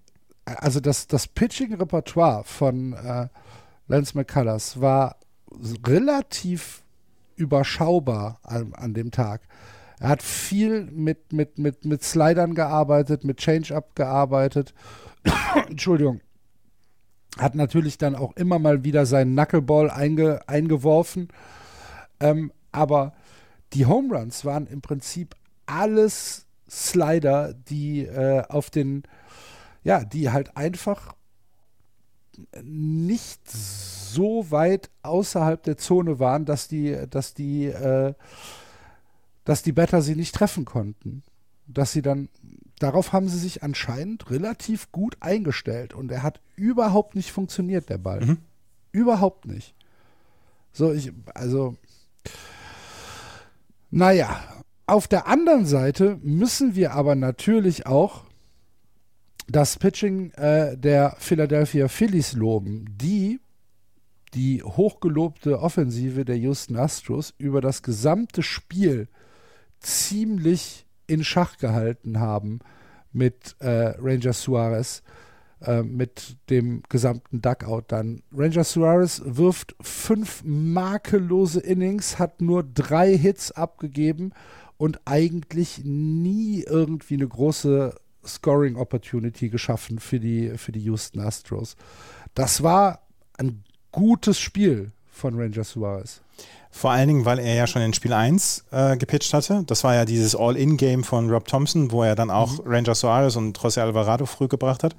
also 0.46 0.80
das, 0.80 1.08
das 1.08 1.28
Pitching-Repertoire 1.28 2.44
von 2.44 2.94
äh, 2.94 3.28
Lance 3.88 4.16
McCullers 4.16 4.80
war 4.82 5.18
relativ 5.86 6.84
überschaubar 7.36 8.40
an, 8.44 8.74
an 8.74 8.94
dem 8.94 9.12
Tag. 9.12 9.42
Er 10.00 10.10
hat 10.10 10.22
viel 10.22 10.86
mit, 10.86 11.34
mit, 11.34 11.58
mit, 11.58 11.86
mit 11.86 12.04
Slidern 12.04 12.54
gearbeitet, 12.54 13.24
mit 13.24 13.38
Change-Up 13.38 13.96
gearbeitet. 13.96 14.74
Entschuldigung. 15.70 16.22
Hat 17.38 17.56
natürlich 17.56 17.98
dann 17.98 18.16
auch 18.16 18.36
immer 18.36 18.60
mal 18.60 18.84
wieder 18.84 19.06
seinen 19.06 19.36
Knuckleball 19.36 19.90
einge, 19.90 20.48
eingeworfen. 20.48 21.30
Ähm, 22.20 22.52
aber 22.72 23.14
die 23.74 23.86
Home 23.86 24.16
Runs 24.16 24.46
waren 24.46 24.68
im 24.68 24.82
Prinzip 24.82 25.36
alles 25.66 26.47
Slider, 26.70 27.54
die 27.54 28.06
äh, 28.06 28.44
auf 28.50 28.70
den, 28.70 29.04
ja, 29.84 30.04
die 30.04 30.32
halt 30.32 30.56
einfach 30.58 31.16
nicht 32.62 33.50
so 33.50 34.52
weit 34.52 34.90
außerhalb 35.02 35.62
der 35.64 35.78
Zone 35.78 36.20
waren, 36.20 36.46
dass 36.46 36.68
die, 36.68 36.98
dass 37.10 37.34
die, 37.34 37.66
äh, 37.66 38.14
dass 39.44 39.64
die 39.64 39.72
Batter 39.72 40.02
sie 40.02 40.16
nicht 40.16 40.36
treffen 40.36 40.66
konnten. 40.66 41.24
Dass 41.68 41.92
sie 41.92 42.02
dann, 42.02 42.30
darauf 42.80 43.12
haben 43.12 43.28
sie 43.28 43.40
sich 43.40 43.64
anscheinend 43.64 44.30
relativ 44.30 44.92
gut 44.92 45.18
eingestellt 45.20 45.94
und 45.94 46.12
er 46.12 46.24
hat 46.24 46.42
überhaupt 46.56 47.16
nicht 47.16 47.32
funktioniert, 47.32 47.90
der 47.90 47.98
Ball. 47.98 48.22
Mhm. 48.22 48.38
Überhaupt 48.92 49.46
nicht. 49.46 49.76
So, 50.72 50.94
ich, 50.94 51.12
also, 51.34 51.76
naja, 53.90 54.64
auf 54.88 55.08
der 55.08 55.28
anderen 55.28 55.66
Seite 55.66 56.18
müssen 56.24 56.76
wir 56.76 56.94
aber 56.94 57.16
natürlich 57.16 57.86
auch 57.86 58.24
das 59.48 59.78
Pitching 59.78 60.32
äh, 60.32 60.78
der 60.78 61.16
Philadelphia 61.20 61.88
Phillies 61.88 62.34
loben, 62.34 62.86
die 62.98 63.40
die 64.34 64.64
hochgelobte 64.64 65.60
Offensive 65.60 66.26
der 66.26 66.38
Houston 66.38 66.78
Astros 66.78 67.34
über 67.38 67.62
das 67.62 67.82
gesamte 67.82 68.44
Spiel 68.44 69.08
ziemlich 69.80 70.86
in 71.06 71.24
Schach 71.24 71.58
gehalten 71.58 72.20
haben 72.20 72.60
mit 73.14 73.56
äh, 73.60 73.94
Ranger 73.98 74.34
Suarez, 74.34 75.02
äh, 75.62 75.82
mit 75.82 76.38
dem 76.50 76.84
gesamten 76.90 77.42
Duckout 77.42 77.86
dann. 77.88 78.22
Ranger 78.34 78.66
Suarez 78.66 79.22
wirft 79.26 79.76
fünf 79.82 80.44
makellose 80.46 81.62
Innings, 81.62 82.20
hat 82.20 82.42
nur 82.42 82.64
drei 82.64 83.18
Hits 83.18 83.52
abgegeben 83.52 84.34
und 84.78 85.00
eigentlich 85.06 85.82
nie 85.84 86.64
irgendwie 86.64 87.16
eine 87.16 87.28
große 87.28 87.96
Scoring 88.26 88.76
Opportunity 88.76 89.50
geschaffen 89.50 90.00
für 90.00 90.20
die, 90.20 90.58
für 90.58 90.72
die 90.72 90.82
Houston 90.82 91.20
Astros. 91.20 91.76
Das 92.36 92.62
war 92.62 93.02
ein 93.38 93.64
gutes 93.92 94.40
Spiel 94.40 94.92
von 95.12 95.40
Ranger 95.40 95.64
Suarez. 95.64 96.22
Vor 96.70 96.92
allen 96.92 97.08
Dingen, 97.08 97.26
weil 97.26 97.40
er 97.40 97.56
ja 97.56 97.66
schon 97.66 97.82
in 97.82 97.94
Spiel 97.94 98.14
1 98.14 98.66
äh, 98.72 98.98
gepitcht 98.98 99.34
hatte. 99.34 99.64
Das 99.66 99.84
war 99.84 99.96
ja 99.96 100.06
dieses 100.06 100.36
All-In-Game 100.36 101.04
von 101.04 101.30
Rob 101.30 101.48
Thompson, 101.48 101.92
wo 101.92 102.04
er 102.04 102.16
dann 102.16 102.30
auch 102.30 102.64
mhm. 102.64 102.72
Ranger 102.72 102.96
Suarez 102.96 103.36
und 103.36 103.58
José 103.58 103.82
Alvarado 103.82 104.26
früh 104.26 104.48
gebracht 104.48 104.84
hat. 104.84 104.96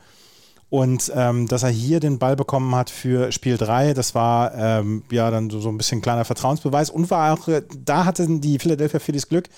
Und 0.70 1.10
ähm, 1.14 1.48
dass 1.48 1.62
er 1.62 1.70
hier 1.70 1.98
den 1.98 2.18
Ball 2.18 2.36
bekommen 2.36 2.74
hat 2.74 2.90
für 2.90 3.32
Spiel 3.32 3.56
3, 3.56 3.94
das 3.94 4.14
war 4.14 4.54
ähm, 4.54 5.02
ja 5.10 5.30
dann 5.30 5.48
so, 5.48 5.60
so 5.60 5.70
ein 5.70 5.78
bisschen 5.78 6.02
kleiner 6.02 6.26
Vertrauensbeweis 6.26 6.90
und 6.90 7.10
war 7.10 7.32
auch, 7.32 7.48
äh, 7.48 7.62
da 7.84 8.04
hatten 8.04 8.42
die 8.42 8.58
Philadelphia 8.58 9.00
Phillies 9.00 9.28
Glück, 9.28 9.48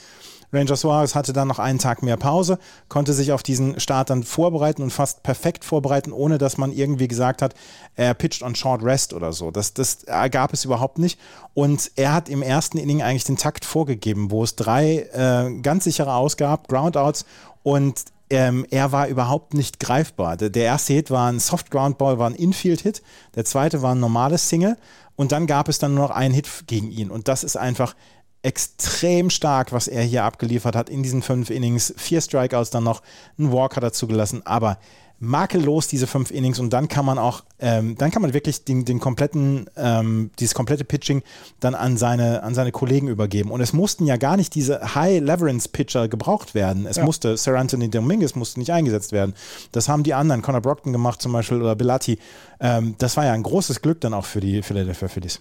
Ranger 0.52 0.76
Suarez 0.76 1.14
hatte 1.14 1.32
dann 1.32 1.48
noch 1.48 1.58
einen 1.58 1.78
Tag 1.78 2.02
mehr 2.02 2.16
Pause, 2.16 2.58
konnte 2.88 3.12
sich 3.12 3.32
auf 3.32 3.42
diesen 3.42 3.78
Start 3.78 4.10
dann 4.10 4.22
vorbereiten 4.22 4.82
und 4.82 4.90
fast 4.90 5.22
perfekt 5.22 5.64
vorbereiten, 5.64 6.12
ohne 6.12 6.38
dass 6.38 6.58
man 6.58 6.72
irgendwie 6.72 7.08
gesagt 7.08 7.42
hat, 7.42 7.54
er 7.94 8.14
pitcht 8.14 8.42
on 8.42 8.54
short 8.54 8.82
rest 8.82 9.12
oder 9.12 9.32
so. 9.32 9.50
Das, 9.50 9.74
das 9.74 10.04
gab 10.06 10.52
es 10.52 10.64
überhaupt 10.64 10.98
nicht. 10.98 11.20
Und 11.54 11.92
er 11.96 12.12
hat 12.12 12.28
im 12.28 12.42
ersten 12.42 12.78
Inning 12.78 13.02
eigentlich 13.02 13.24
den 13.24 13.36
Takt 13.36 13.64
vorgegeben, 13.64 14.30
wo 14.30 14.42
es 14.42 14.56
drei 14.56 15.08
äh, 15.12 15.60
ganz 15.60 15.84
sichere 15.84 16.14
Ausgab, 16.14 16.66
Groundouts 16.68 17.24
und 17.62 18.04
ähm, 18.30 18.64
er 18.70 18.92
war 18.92 19.08
überhaupt 19.08 19.54
nicht 19.54 19.80
greifbar. 19.80 20.36
Der, 20.36 20.50
der, 20.50 20.64
erste 20.64 20.92
Hit 20.94 21.10
war 21.10 21.30
ein 21.30 21.40
Soft 21.40 21.70
Ground 21.70 21.98
Ball, 21.98 22.18
war 22.18 22.30
ein 22.30 22.34
Infield-Hit. 22.34 23.02
Der 23.34 23.44
zweite 23.44 23.82
war 23.82 23.94
ein 23.94 24.00
normales 24.00 24.48
Single. 24.48 24.76
Und 25.16 25.32
dann 25.32 25.46
gab 25.46 25.68
es 25.68 25.78
dann 25.78 25.94
nur 25.94 26.08
noch 26.08 26.14
einen 26.14 26.32
Hit 26.32 26.48
gegen 26.66 26.90
ihn. 26.90 27.10
Und 27.10 27.28
das 27.28 27.44
ist 27.44 27.56
einfach, 27.56 27.94
extrem 28.42 29.30
stark, 29.30 29.72
was 29.72 29.88
er 29.88 30.02
hier 30.02 30.24
abgeliefert 30.24 30.74
hat 30.74 30.88
in 30.88 31.02
diesen 31.02 31.22
fünf 31.22 31.50
Innings. 31.50 31.92
Vier 31.96 32.20
Strikeouts, 32.20 32.70
dann 32.70 32.84
noch 32.84 33.02
einen 33.38 33.52
Walker 33.52 33.80
dazu 33.80 34.06
gelassen, 34.06 34.42
aber 34.46 34.78
makellos 35.22 35.86
diese 35.86 36.06
fünf 36.06 36.30
Innings 36.30 36.58
und 36.58 36.72
dann 36.72 36.88
kann 36.88 37.04
man 37.04 37.18
auch, 37.18 37.44
ähm, 37.58 37.94
dann 37.96 38.10
kann 38.10 38.22
man 38.22 38.32
wirklich 38.32 38.64
den, 38.64 38.86
den 38.86 39.00
kompletten, 39.00 39.68
ähm, 39.76 40.30
dieses 40.38 40.54
komplette 40.54 40.82
Pitching 40.84 41.22
dann 41.60 41.74
an 41.74 41.98
seine, 41.98 42.42
an 42.42 42.54
seine 42.54 42.72
Kollegen 42.72 43.06
übergeben. 43.06 43.50
Und 43.50 43.60
es 43.60 43.74
mussten 43.74 44.06
ja 44.06 44.16
gar 44.16 44.38
nicht 44.38 44.54
diese 44.54 44.94
High-Leverance-Pitcher 44.94 46.08
gebraucht 46.08 46.54
werden. 46.54 46.86
Es 46.86 46.96
ja. 46.96 47.04
musste, 47.04 47.36
Sir 47.36 47.58
Anthony 47.58 47.90
Dominguez 47.90 48.34
musste 48.34 48.58
nicht 48.58 48.72
eingesetzt 48.72 49.12
werden. 49.12 49.34
Das 49.72 49.90
haben 49.90 50.04
die 50.04 50.14
anderen, 50.14 50.40
Conor 50.40 50.62
Brockton 50.62 50.92
gemacht 50.92 51.20
zum 51.20 51.32
Beispiel 51.32 51.60
oder 51.60 51.76
Belatti. 51.76 52.18
Ähm, 52.58 52.94
das 52.96 53.18
war 53.18 53.26
ja 53.26 53.32
ein 53.32 53.42
großes 53.42 53.82
Glück 53.82 54.00
dann 54.00 54.14
auch 54.14 54.24
für 54.24 54.40
die 54.40 54.62
Philadelphia 54.62 55.08
Phillies. 55.08 55.40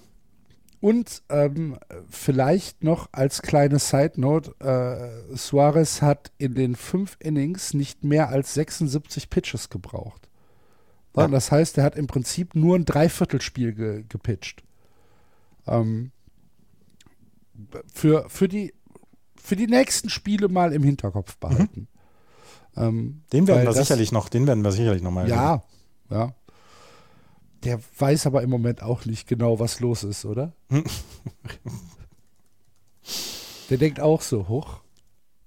Und 0.82 1.24
ähm, 1.30 1.78
vielleicht 2.10 2.84
noch 2.84 3.10
als 3.12 3.42
kleine 3.42 3.80
Side 3.80 4.14
Note: 4.16 4.56
äh, 4.60 5.36
Suarez 5.36 6.02
hat 6.02 6.32
in 6.38 6.56
den 6.56 6.76
fünf 6.76 7.18
Innings 7.20 7.74
nicht 7.74 8.04
mehr 8.04 8.30
als 8.30 8.54
76 8.54 9.30
Pitches 9.30 9.70
gebraucht. 9.70 10.30
Ja. 11.16 11.28
Das 11.28 11.52
heißt, 11.52 11.78
er 11.78 11.84
hat 11.84 11.96
im 11.96 12.08
Prinzip 12.08 12.56
nur 12.56 12.78
ein 12.78 12.86
Dreiviertelspiel 12.86 13.74
ge 13.74 14.06
gepitcht. 14.08 14.64
Ähm, 15.68 16.12
für, 17.94 18.30
für, 18.30 18.48
die, 18.48 18.74
für 19.36 19.58
die 19.58 19.68
nächsten 19.68 20.10
Spiele 20.10 20.48
mal 20.48 20.72
im 20.72 20.84
Hinterkopf 20.84 21.36
behalten. 21.38 21.88
Mhm. 22.76 22.82
Ähm, 22.82 23.22
den 23.34 23.48
werden 23.48 23.66
wir 23.66 23.74
sicherlich 23.74 24.12
noch, 24.12 24.30
den 24.30 24.48
werden 24.48 24.64
wir 24.64 24.72
sicherlich 24.72 25.02
noch 25.02 25.12
mal. 25.12 25.28
Ja, 25.28 25.64
ja. 26.10 26.34
Der 27.64 27.80
weiß 27.98 28.26
aber 28.26 28.42
im 28.42 28.50
Moment 28.50 28.82
auch 28.82 29.06
nicht 29.06 29.28
genau, 29.28 29.60
was 29.60 29.80
los 29.80 30.04
ist, 30.04 30.26
oder? 30.26 30.54
Der 33.70 33.78
denkt 33.78 34.00
auch 34.00 34.22
so, 34.22 34.48
hoch. 34.48 34.82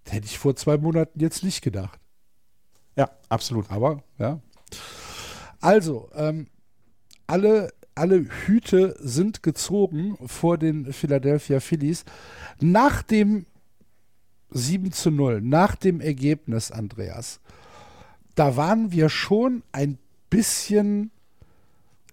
Hätte 0.08 0.26
ich 0.26 0.38
vor 0.38 0.54
zwei 0.56 0.76
Monaten 0.76 1.18
jetzt 1.20 1.42
nicht 1.42 1.62
gedacht. 1.62 1.98
Ja, 2.96 3.10
absolut. 3.28 3.70
Aber, 3.70 4.02
ja. 4.18 4.40
Also, 5.60 6.10
ähm, 6.14 6.48
alle, 7.26 7.72
alle 7.94 8.26
Hüte 8.46 8.94
sind 9.00 9.42
gezogen 9.42 10.18
vor 10.26 10.58
den 10.58 10.92
Philadelphia 10.92 11.60
Phillies. 11.60 12.04
Nach 12.60 13.02
dem 13.02 13.46
7 14.50 14.92
zu 14.92 15.10
0, 15.10 15.40
nach 15.40 15.76
dem 15.76 16.00
Ergebnis, 16.00 16.70
Andreas, 16.70 17.40
da 18.34 18.56
waren 18.56 18.92
wir 18.92 19.08
schon 19.08 19.62
ein 19.72 19.98
bisschen 20.30 21.10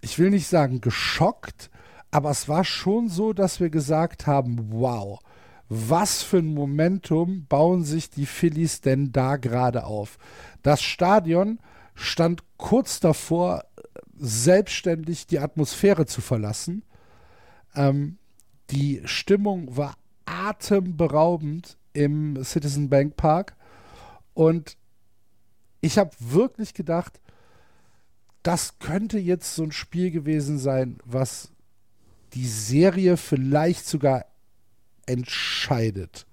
ich 0.00 0.18
will 0.18 0.30
nicht 0.30 0.46
sagen 0.46 0.80
geschockt, 0.80 1.70
aber 2.10 2.30
es 2.30 2.48
war 2.48 2.64
schon 2.64 3.08
so, 3.08 3.32
dass 3.32 3.60
wir 3.60 3.70
gesagt 3.70 4.26
haben, 4.26 4.72
wow, 4.72 5.20
was 5.68 6.22
für 6.22 6.38
ein 6.38 6.52
Momentum 6.52 7.46
bauen 7.46 7.84
sich 7.84 8.10
die 8.10 8.26
Phillies 8.26 8.80
denn 8.80 9.12
da 9.12 9.36
gerade 9.36 9.84
auf? 9.84 10.18
Das 10.62 10.82
Stadion 10.82 11.60
stand 11.94 12.42
kurz 12.56 12.98
davor, 12.98 13.64
selbstständig 14.18 15.26
die 15.26 15.38
Atmosphäre 15.38 16.06
zu 16.06 16.20
verlassen. 16.20 16.84
Ähm, 17.74 18.18
die 18.70 19.02
Stimmung 19.04 19.76
war 19.76 19.94
atemberaubend 20.26 21.78
im 21.92 22.42
Citizen 22.44 22.88
Bank 22.88 23.16
Park 23.16 23.56
und 24.34 24.76
ich 25.80 25.98
habe 25.98 26.10
wirklich 26.18 26.74
gedacht, 26.74 27.20
das 28.42 28.78
könnte 28.78 29.18
jetzt 29.18 29.54
so 29.54 29.62
ein 29.62 29.72
Spiel 29.72 30.10
gewesen 30.10 30.58
sein, 30.58 30.98
was 31.04 31.50
die 32.34 32.46
Serie 32.46 33.16
vielleicht 33.16 33.86
sogar 33.86 34.24
entscheidet. 35.06 36.26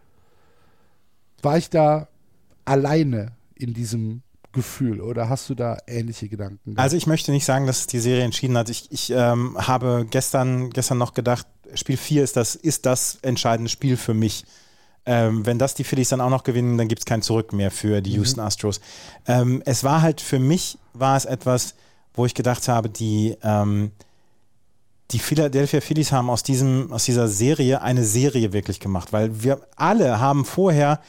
War 1.41 1.57
ich 1.57 1.69
da 1.69 2.07
alleine 2.65 3.33
in 3.55 3.73
diesem 3.73 4.21
Gefühl 4.51 5.01
oder 5.01 5.29
hast 5.29 5.49
du 5.49 5.55
da 5.55 5.77
ähnliche 5.87 6.29
Gedanken? 6.29 6.77
Also 6.77 6.95
ich 6.97 7.07
möchte 7.07 7.31
nicht 7.31 7.45
sagen, 7.45 7.67
dass 7.67 7.87
die 7.87 7.99
Serie 7.99 8.23
entschieden 8.23 8.57
hat. 8.57 8.69
Ich, 8.69 8.91
ich 8.91 9.11
ähm, 9.11 9.57
habe 9.57 10.07
gestern, 10.09 10.69
gestern 10.69 10.97
noch 10.97 11.13
gedacht, 11.13 11.45
Spiel 11.73 11.97
4 11.97 12.23
ist 12.23 12.37
das, 12.37 12.55
ist 12.55 12.85
das 12.85 13.19
entscheidende 13.21 13.69
Spiel 13.69 13.97
für 13.97 14.13
mich. 14.13 14.45
Ähm, 15.05 15.45
wenn 15.45 15.59
das 15.59 15.73
die 15.73 15.83
Phillies 15.83 16.09
dann 16.09 16.21
auch 16.21 16.29
noch 16.29 16.43
gewinnen, 16.43 16.77
dann 16.77 16.87
gibt 16.87 16.99
es 16.99 17.05
kein 17.05 17.21
Zurück 17.21 17.53
mehr 17.53 17.71
für 17.71 18.01
die 18.01 18.11
mhm. 18.11 18.15
Houston 18.17 18.41
Astros. 18.41 18.81
Ähm, 19.25 19.61
es 19.65 19.83
war 19.83 20.01
halt 20.01 20.21
für 20.21 20.39
mich, 20.39 20.77
war 20.93 21.15
es 21.15 21.25
etwas, 21.25 21.75
wo 22.17 22.25
ich 22.25 22.33
gedacht 22.33 22.67
habe, 22.67 22.89
die, 22.89 23.37
ähm, 23.43 23.91
die 25.11 25.19
Philadelphia 25.19 25.79
Phillies 25.79 26.11
haben 26.11 26.29
aus, 26.29 26.43
diesem, 26.43 26.91
aus 26.91 27.05
dieser 27.05 27.29
Serie 27.29 27.81
eine 27.81 28.03
Serie 28.03 28.51
wirklich 28.51 28.81
gemacht, 28.81 29.13
weil 29.13 29.43
wir 29.43 29.61
alle 29.77 30.19
haben 30.19 30.43
vorher 30.43 30.99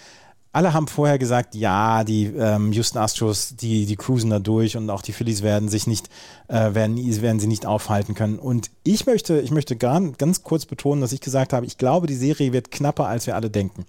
alle 0.51 0.73
haben 0.73 0.89
vorher 0.89 1.19
gesagt, 1.19 1.55
ja, 1.55 2.05
die 2.05 2.25
ähm, 2.25 2.73
Houston 2.73 2.99
Astros, 2.99 3.55
die, 3.55 3.87
die 3.87 3.97
cruisen 3.97 4.31
da 4.31 4.39
durch 4.39 4.77
und 4.77 4.89
auch 4.91 5.03
die 5.03 5.13
Phillies 5.13 5.43
werden 5.43 5.69
sich 5.69 5.87
nicht, 5.87 6.09
äh, 6.49 6.75
werden, 6.75 6.97
werden 7.23 7.39
sie 7.39 7.47
nicht 7.47 7.67
aufhalten 7.67 8.15
können. 8.15 8.39
Und 8.39 8.71
ich 8.83 9.07
möchte, 9.07 9.41
ich 9.41 9.51
möchte 9.51 9.77
gar, 9.77 10.01
ganz 10.01 10.43
kurz 10.43 10.65
betonen, 10.65 11.01
dass 11.03 11.13
ich 11.13 11.21
gesagt 11.21 11.53
habe, 11.53 11.67
ich 11.67 11.77
glaube, 11.77 12.07
die 12.07 12.17
Serie 12.17 12.53
wird 12.53 12.71
knapper, 12.71 13.07
als 13.07 13.27
wir 13.27 13.37
alle 13.37 13.51
denken. 13.51 13.85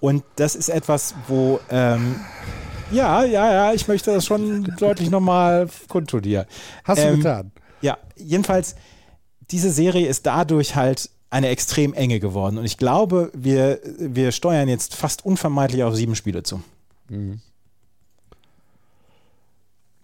Und 0.00 0.24
das 0.36 0.54
ist 0.54 0.70
etwas, 0.70 1.14
wo, 1.26 1.60
ähm, 1.70 2.16
ja, 2.90 3.24
ja, 3.24 3.52
ja, 3.52 3.72
ich 3.72 3.88
möchte 3.88 4.12
das 4.12 4.26
schon 4.26 4.64
deutlich 4.78 5.10
nochmal 5.10 5.68
kundtun. 5.88 6.22
Hast 6.84 7.02
du 7.02 7.06
ähm, 7.06 7.16
getan? 7.16 7.52
Ja, 7.80 7.98
jedenfalls, 8.16 8.74
diese 9.50 9.70
Serie 9.70 10.06
ist 10.06 10.26
dadurch 10.26 10.74
halt 10.74 11.10
eine 11.30 11.48
extrem 11.48 11.94
enge 11.94 12.20
geworden. 12.20 12.58
Und 12.58 12.64
ich 12.64 12.78
glaube, 12.78 13.30
wir, 13.34 13.80
wir 13.98 14.32
steuern 14.32 14.68
jetzt 14.68 14.94
fast 14.94 15.24
unvermeidlich 15.24 15.82
auf 15.82 15.94
sieben 15.94 16.16
Spiele 16.16 16.42
zu. 16.42 16.62
Mhm. 17.08 17.40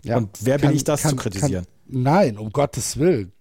Ja, 0.03 0.19
und 0.19 0.31
wer 0.41 0.59
kann, 0.59 0.69
bin 0.69 0.77
ich, 0.77 0.85
das 0.85 1.03
kann, 1.03 1.13
zu 1.13 1.17
kritisieren? 1.17 1.65
Kann, 1.65 2.03
nein, 2.03 2.39
um 2.39 2.51
Gottes 2.51 2.99
Willen. 2.99 3.33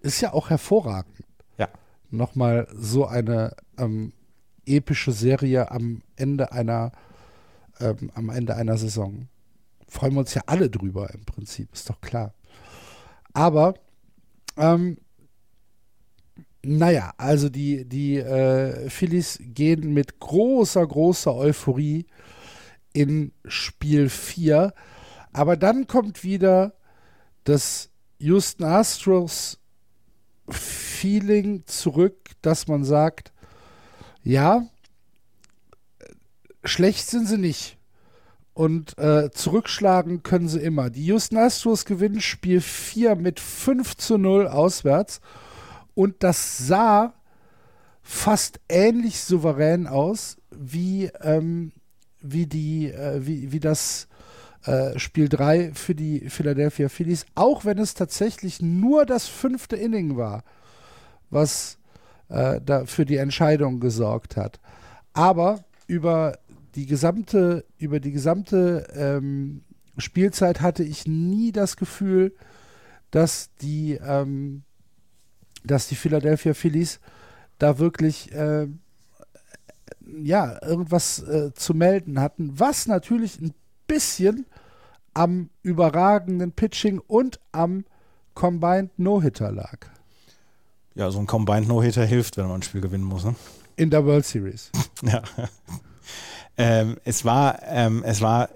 Ist 0.00 0.22
ja 0.22 0.32
auch 0.32 0.48
hervorragend. 0.48 1.14
Ja. 1.58 1.68
Nochmal 2.10 2.66
so 2.74 3.06
eine 3.06 3.54
ähm, 3.76 4.14
epische 4.64 5.12
Serie 5.12 5.70
am 5.70 6.00
Ende 6.16 6.52
einer 6.52 6.92
ähm, 7.80 8.10
am 8.14 8.30
Ende 8.30 8.56
einer 8.56 8.76
Saison. 8.76 9.28
Freuen 9.88 10.14
wir 10.14 10.20
uns 10.20 10.34
ja 10.34 10.42
alle 10.46 10.70
drüber 10.70 11.12
im 11.12 11.24
Prinzip, 11.24 11.72
ist 11.72 11.90
doch 11.90 12.00
klar. 12.00 12.34
Aber 13.32 13.74
ähm, 14.56 14.98
naja, 16.62 17.12
also 17.16 17.48
die, 17.48 17.88
die 17.88 18.18
äh, 18.18 18.90
Phillies 18.90 19.38
gehen 19.40 19.94
mit 19.94 20.20
großer, 20.20 20.86
großer 20.86 21.34
Euphorie 21.34 22.06
in 22.92 23.32
Spiel 23.46 24.08
4. 24.08 24.72
Aber 25.32 25.56
dann 25.56 25.86
kommt 25.86 26.22
wieder 26.22 26.74
das 27.44 27.90
Houston 28.18 28.64
Astros 28.64 29.58
Feeling 30.48 31.62
zurück, 31.66 32.30
dass 32.42 32.68
man 32.68 32.84
sagt, 32.84 33.32
ja, 34.22 34.66
schlecht 36.64 37.06
sind 37.06 37.26
sie 37.26 37.38
nicht. 37.38 37.76
Und 38.52 38.98
äh, 38.98 39.30
zurückschlagen 39.30 40.22
können 40.22 40.48
sie 40.48 40.60
immer. 40.60 40.90
Die 40.90 41.06
Houston 41.06 41.38
Astros 41.38 41.84
gewinnen 41.84 42.20
Spiel 42.20 42.60
4 42.60 43.14
mit 43.14 43.40
5 43.40 43.96
zu 43.96 44.18
0 44.18 44.48
auswärts 44.48 45.20
und 45.94 46.22
das 46.22 46.58
sah 46.58 47.14
fast 48.02 48.60
ähnlich 48.68 49.20
souverän 49.20 49.86
aus 49.86 50.36
wie, 50.50 51.10
ähm, 51.22 51.72
wie, 52.20 52.46
die, 52.46 52.90
äh, 52.90 53.24
wie, 53.24 53.52
wie 53.52 53.60
das 53.60 54.08
äh, 54.64 54.98
Spiel 54.98 55.28
3 55.28 55.72
für 55.72 55.94
die 55.94 56.28
Philadelphia 56.28 56.88
Phillies, 56.88 57.24
auch 57.34 57.64
wenn 57.64 57.78
es 57.78 57.94
tatsächlich 57.94 58.60
nur 58.60 59.06
das 59.06 59.26
fünfte 59.26 59.76
Inning 59.76 60.16
war, 60.16 60.42
was 61.30 61.78
äh, 62.28 62.60
da 62.64 62.84
für 62.84 63.06
die 63.06 63.16
Entscheidung 63.16 63.80
gesorgt 63.80 64.36
hat. 64.36 64.60
Aber 65.12 65.64
über 65.86 66.38
die 66.74 66.86
gesamte, 66.86 67.64
über 67.78 68.00
die 68.00 68.12
gesamte 68.12 68.86
ähm, 68.94 69.62
Spielzeit 69.98 70.60
hatte 70.60 70.82
ich 70.82 71.06
nie 71.06 71.52
das 71.52 71.76
Gefühl, 71.76 72.34
dass 73.10 73.50
die, 73.60 73.94
ähm, 73.94 74.62
dass 75.64 75.88
die 75.88 75.96
Philadelphia 75.96 76.54
Phillies 76.54 77.00
da 77.58 77.78
wirklich 77.78 78.32
äh, 78.32 78.68
ja 80.22 80.62
irgendwas 80.62 81.22
äh, 81.22 81.52
zu 81.54 81.74
melden 81.74 82.20
hatten, 82.20 82.58
was 82.58 82.86
natürlich 82.86 83.40
ein 83.40 83.52
bisschen 83.86 84.46
am 85.12 85.50
überragenden 85.62 86.52
Pitching 86.52 87.00
und 87.00 87.40
am 87.52 87.84
Combined 88.34 88.96
No-Hitter 88.98 89.50
lag. 89.50 89.86
Ja, 90.94 91.10
so 91.10 91.18
ein 91.18 91.26
Combined 91.26 91.68
No-Hitter 91.68 92.04
hilft, 92.04 92.36
wenn 92.36 92.46
man 92.46 92.60
ein 92.60 92.62
Spiel 92.62 92.80
gewinnen 92.80 93.04
muss. 93.04 93.24
Ne? 93.24 93.34
In 93.76 93.90
der 93.90 94.04
World 94.04 94.24
Series. 94.24 94.70
ja. 95.02 95.22
Ähm, 96.56 96.96
es 97.04 97.24
war, 97.24 97.60
ähm, 97.66 98.02
es 98.04 98.20
war 98.20 98.48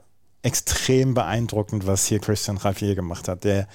extrem 0.45 1.15
beeindruckend, 1.15 1.87
was 1.87 2.05
hier 2.05 2.19
Christian 2.19 2.59
Javier 2.63 2.95
gemacht 2.95 3.29
hat, 3.29 3.45
der 3.45 3.67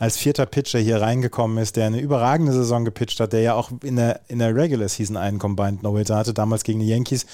als 0.00 0.16
vierter 0.16 0.44
Pitcher 0.44 0.80
hier 0.80 1.00
reingekommen 1.00 1.58
ist, 1.58 1.76
der 1.76 1.86
eine 1.86 2.00
überragende 2.00 2.52
Saison 2.52 2.84
gepitcht 2.84 3.20
hat, 3.20 3.32
der 3.32 3.42
ja 3.42 3.54
auch 3.54 3.70
in 3.84 3.94
der, 3.94 4.20
in 4.26 4.40
der 4.40 4.54
Regular 4.54 4.88
Season 4.88 5.16
einen 5.16 5.38
Combined 5.38 5.84
No-Hitter 5.84 6.16
hatte, 6.16 6.34
damals 6.34 6.64
gegen 6.64 6.80
die 6.80 6.88
Yankees. 6.88 7.26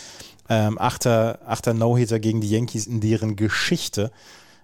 Ähm, 0.50 0.78
achter, 0.78 1.38
achter 1.46 1.72
No-Hitter 1.72 2.20
gegen 2.20 2.42
die 2.42 2.50
Yankees 2.50 2.86
in 2.86 3.00
deren 3.00 3.36
Geschichte, 3.36 4.10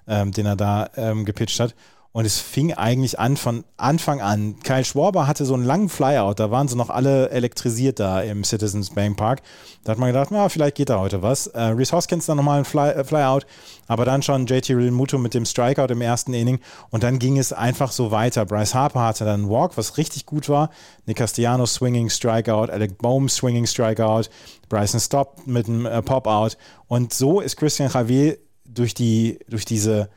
ähm, 0.07 0.33
den 0.33 0.45
er 0.45 0.57
da 0.57 0.91
ähm, 0.97 1.25
gepitcht 1.25 1.59
hat. 1.59 1.75
Und 2.13 2.25
es 2.25 2.41
fing 2.41 2.73
eigentlich 2.73 3.19
an 3.19 3.37
von 3.37 3.65
Anfang 3.77 4.21
an. 4.21 4.57
Kyle 4.65 4.85
Schwarber 4.85 5.27
hatte 5.27 5.45
so 5.45 5.55
einen 5.55 5.65
langen 5.65 5.89
Flyout, 5.91 6.41
da 6.41 6.51
waren 6.51 6.67
sie 6.67 6.75
noch 6.75 6.89
alle 6.89 7.29
elektrisiert 7.31 8.01
da 8.01 8.23
im 8.23 8.45
Citizens 8.45 8.91
Bank 8.91 9.19
Park. 9.19 9.43
Da 9.85 9.93
hat 9.93 9.99
man 9.99 10.09
gedacht, 10.09 10.31
na, 10.31 10.49
vielleicht 10.49 10.77
geht 10.77 10.89
da 10.89 10.99
heute 10.99 11.23
was. 11.23 11.49
Äh, 11.49 11.61
Reese 11.61 11.95
Hoskins 11.95 12.27
dann 12.27 12.39
nochmal 12.39 12.61
ein 12.61 12.65
Fly, 12.65 12.91
äh, 12.91 13.05
Flyout, 13.05 13.47
aber 13.87 14.07
dann 14.07 14.23
schon 14.23 14.47
JT 14.47 14.71
Realmuto 14.71 15.19
mit 15.19 15.35
dem 15.35 15.45
Strikeout 15.45 15.93
im 15.93 16.01
ersten 16.01 16.33
Inning 16.33 16.61
und 16.91 17.03
dann 17.03 17.19
ging 17.19 17.39
es 17.39 17.53
einfach 17.53 17.93
so 17.93 18.11
weiter. 18.11 18.47
Bryce 18.47 18.75
Harper 18.75 19.01
hatte 19.03 19.25
dann 19.25 19.43
einen 19.43 19.51
Walk, 19.51 19.77
was 19.77 19.99
richtig 19.99 20.25
gut 20.25 20.49
war. 20.49 20.71
Nick 21.05 21.19
Castellanos 21.19 21.75
Swinging 21.75 22.09
Strikeout, 22.09 22.71
Alec 22.71 22.99
Bohm 22.99 23.29
Swinging 23.29 23.67
Strikeout, 23.67 24.25
Bryson 24.69 25.01
Stop 25.01 25.47
mit 25.47 25.69
einem 25.69 25.87
äh, 25.87 26.03
Pop-Out. 26.03 26.57
Und 26.87 27.13
so 27.13 27.41
ist 27.41 27.57
Christian 27.57 27.91
Javier 27.93 28.39
durch 28.65 28.95
die, 28.95 29.39
durch 29.49 29.65
diese, 29.65 30.09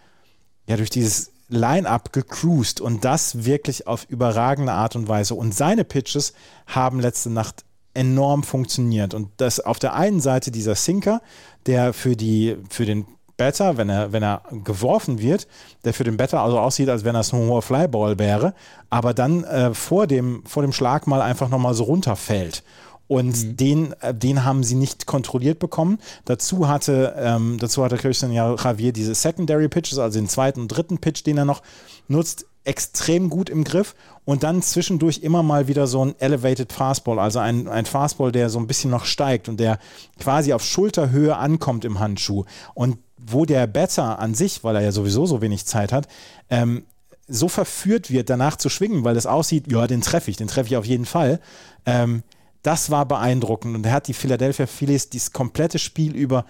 ja, 0.67 0.77
durch 0.77 0.89
dieses 0.89 1.31
Line-up 1.52 2.14
gecruised 2.14 2.82
und 2.82 3.06
das 3.06 3.46
wirklich 3.46 3.88
auf 3.88 4.06
überragende 4.10 4.72
Art 4.72 4.96
und 4.96 5.08
Weise. 5.08 5.36
Und 5.36 5.54
seine 5.54 5.84
Pitches 5.84 6.34
haben 6.66 7.00
letzte 7.00 7.30
Nacht 7.30 7.66
enorm 7.94 8.44
funktioniert. 8.44 9.14
Und 9.14 9.30
das 9.38 9.60
auf 9.60 9.78
der 9.78 9.94
einen 9.94 10.22
Seite 10.22 10.50
dieser 10.50 10.76
Sinker, 10.76 11.22
der 11.66 11.94
für, 11.94 12.16
die, 12.16 12.58
für 12.70 12.86
den 12.86 13.06
Batter, 13.38 13.76
wenn 13.78 13.90
er, 13.90 14.14
wenn 14.14 14.24
er 14.24 14.44
geworfen 14.64 15.20
wird, 15.20 15.48
der 15.84 15.94
für 15.94 16.04
den 16.04 16.16
Batter 16.16 16.42
also 16.42 16.60
aussieht, 16.60 16.90
als 16.90 17.04
wenn 17.04 17.16
das 17.16 17.34
ein 17.34 17.40
hoher 17.40 17.62
Flyball 17.62 18.20
wäre, 18.20 18.54
aber 18.90 19.14
dann 19.14 19.44
äh, 19.44 19.74
vor, 19.74 20.08
dem, 20.08 20.44
vor 20.46 20.62
dem 20.62 20.72
Schlag 20.72 21.08
mal 21.08 21.22
einfach 21.22 21.50
nochmal 21.50 21.74
so 21.74 21.84
runterfällt. 21.84 22.64
Und 23.12 23.43
mhm. 23.43 23.58
den, 23.58 23.93
äh, 24.00 24.13
den 24.13 24.45
haben 24.45 24.63
sie 24.63 24.76
nicht 24.76 25.06
kontrolliert 25.06 25.60
bekommen. 25.60 25.97
Dazu 26.24 26.69
hatte, 26.69 27.13
ähm, 27.17 27.58
dazu 27.60 27.84
hatte 27.84 27.97
Christian 27.97 28.32
Javier 28.32 28.93
diese 28.93 29.15
Secondary 29.15 29.67
Pitches, 29.67 30.00
also 30.00 30.17
den 30.17 30.30
zweiten 30.30 30.62
und 30.62 30.69
dritten 30.69 30.97
Pitch, 30.97 31.26
den 31.26 31.38
er 31.38 31.43
noch 31.43 31.62
nutzt, 32.08 32.45
extrem 32.63 33.30
gut 33.30 33.50
im 33.50 33.65
Griff 33.65 33.95
und 34.24 34.43
dann 34.43 34.62
zwischendurch 34.62 35.24
immer 35.24 35.43
mal 35.43 35.67
wieder 35.67 35.88
so 35.88 36.06
ein 36.06 36.15
Elevated 36.19 36.71
Fastball, 36.71 37.19
also 37.19 37.39
ein, 37.39 37.67
ein 37.67 37.86
Fastball, 37.86 38.32
der 38.32 38.50
so 38.50 38.60
ein 38.60 38.67
bisschen 38.67 38.91
noch 38.91 39.04
steigt 39.04 39.50
und 39.50 39.60
der 39.60 39.78
quasi 40.17 40.54
auf 40.54 40.63
Schulterhöhe 40.63 41.36
ankommt 41.36 41.84
im 41.84 42.00
Handschuh. 42.00 42.45
Und 42.76 42.97
wo 43.17 43.43
der 43.43 43.67
Batter 43.67 44.19
an 44.19 44.36
sich, 44.36 44.63
weil 44.63 44.78
er 44.78 44.84
ja 44.84 44.93
sowieso 44.93 45.26
so 45.26 45.41
wenig 45.41 45.65
Zeit 45.65 45.91
hat, 45.91 46.08
ähm, 46.50 46.86
so 47.28 47.50
verführt 47.50 48.10
wird, 48.10 48.30
danach 48.30 48.56
zu 48.56 48.69
schwingen, 48.69 49.04
weil 49.04 49.17
es 49.17 49.26
aussieht, 49.26 49.69
ja, 49.69 49.86
den 49.86 50.00
treffe 50.00 50.32
ich, 50.32 50.38
den 50.38 50.47
treffe 50.47 50.67
ich 50.69 50.78
auf 50.78 50.86
jeden 50.86 51.06
Fall. 51.06 51.41
Ähm, 51.86 52.24
das 52.62 52.89
war 52.91 53.06
beeindruckend 53.08 53.76
und 53.76 53.86
er 53.86 53.93
hat 53.93 54.08
die 54.08 54.13
Philadelphia 54.13 54.67
Phillies 54.67 55.10
dieses 55.10 55.32
komplette 55.32 55.80
Spiel 55.80 56.15
über 56.15 56.45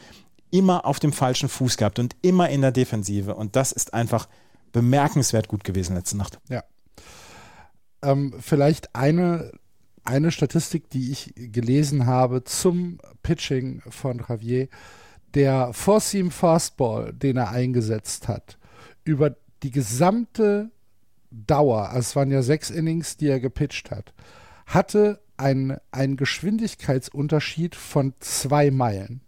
immer 0.52 0.86
auf 0.86 1.00
dem 1.00 1.13
falschen 1.13 1.50
Fuß 1.50 1.78
gehabt 1.78 2.00
und 2.00 2.15
immer 2.21 2.50
in 2.50 2.62
der 2.62 2.71
Defensive 2.71 3.36
und 3.36 3.56
das 3.56 3.71
ist 3.71 3.93
einfach 3.93 4.28
bemerkenswert 4.71 5.47
gut 5.47 5.63
gewesen 5.63 5.95
letzte 5.95 6.17
Nacht. 6.17 6.39
Ja. 6.50 6.63
Ähm, 8.02 8.34
vielleicht 8.39 8.95
eine, 8.95 9.52
eine 10.04 10.32
Statistik, 10.32 10.89
die 10.89 11.12
ich 11.12 11.34
gelesen 11.36 12.06
habe 12.06 12.43
zum 12.43 13.00
Pitching 13.24 13.82
von 13.89 14.24
Javier. 14.28 14.67
Der 15.34 15.71
Four-Seam 15.71 16.32
Fastball, 16.32 17.13
den 17.13 17.38
er 17.38 17.52
eingesetzt 17.52 18.28
hat, 18.28 18.58
über 19.06 19.36
die 19.63 19.71
gesamte 19.71 20.71
Dauer, 21.30 21.89
also 21.89 22.00
es 22.00 22.15
waren 22.15 22.32
ja 22.32 22.41
sechs 22.41 22.69
Innings, 22.69 23.15
die 23.15 23.28
er 23.28 23.39
gepitcht 23.39 23.91
hat, 23.91 24.13
hatte 24.65 25.21
ein, 25.41 25.77
ein 25.91 26.15
Geschwindigkeitsunterschied 26.15 27.75
von 27.75 28.13
zwei 28.19 28.71
Meilen. 28.71 29.21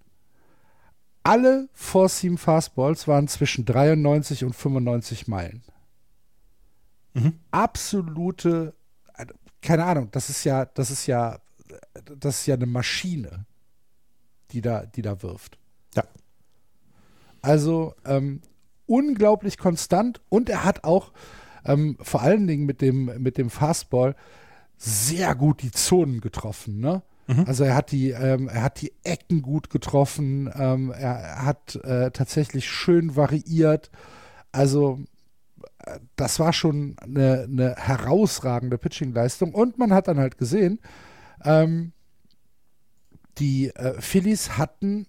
alle 1.23 1.69
Four-Seam 1.73 2.37
Fastballs 2.37 3.07
waren 3.07 3.27
zwischen 3.27 3.65
93 3.65 4.43
und 4.43 4.53
95 4.53 5.27
Meilen. 5.27 5.63
Mhm. 7.13 7.39
Absolute, 7.51 8.73
keine 9.61 9.85
Ahnung, 9.85 10.09
das 10.11 10.29
ist 10.29 10.43
ja, 10.43 10.65
das 10.65 10.91
ist 10.91 11.07
ja, 11.07 11.39
das 12.19 12.39
ist 12.39 12.45
ja 12.45 12.55
eine 12.55 12.65
Maschine, 12.65 13.45
die 14.51 14.61
da, 14.61 14.85
die 14.85 15.01
da 15.01 15.21
wirft. 15.21 15.57
Ja. 15.95 16.03
Also 17.41 17.95
ähm, 18.05 18.41
unglaublich 18.85 19.57
konstant 19.57 20.21
und 20.29 20.49
er 20.49 20.65
hat 20.65 20.83
auch 20.83 21.13
ähm, 21.65 21.97
vor 22.01 22.21
allen 22.21 22.47
Dingen 22.47 22.65
mit 22.65 22.81
dem, 22.81 23.05
mit 23.21 23.37
dem 23.37 23.49
Fastball 23.49 24.15
sehr 24.83 25.33
gut 25.35 25.61
die 25.61 25.71
Zonen 25.71 26.19
getroffen. 26.19 26.79
Ne? 26.79 27.03
Mhm. 27.27 27.45
Also 27.47 27.63
er 27.63 27.75
hat 27.75 27.91
die, 27.91 28.09
ähm, 28.09 28.49
er 28.49 28.63
hat 28.63 28.81
die 28.81 28.91
Ecken 29.03 29.41
gut 29.41 29.69
getroffen, 29.69 30.51
ähm, 30.53 30.91
er 30.91 31.45
hat 31.45 31.75
äh, 31.75 32.11
tatsächlich 32.11 32.69
schön 32.69 33.15
variiert. 33.15 33.91
Also 34.51 34.99
äh, 35.79 35.99
das 36.17 36.39
war 36.39 36.51
schon 36.51 36.97
eine, 36.99 37.43
eine 37.43 37.75
herausragende 37.77 38.77
Pitching-Leistung. 38.77 39.53
Und 39.53 39.77
man 39.77 39.93
hat 39.93 40.09
dann 40.09 40.19
halt 40.19 40.37
gesehen, 40.37 40.79
ähm, 41.45 41.93
die 43.37 43.69
äh, 43.69 43.99
Phillies 44.01 44.57
hatten 44.57 45.07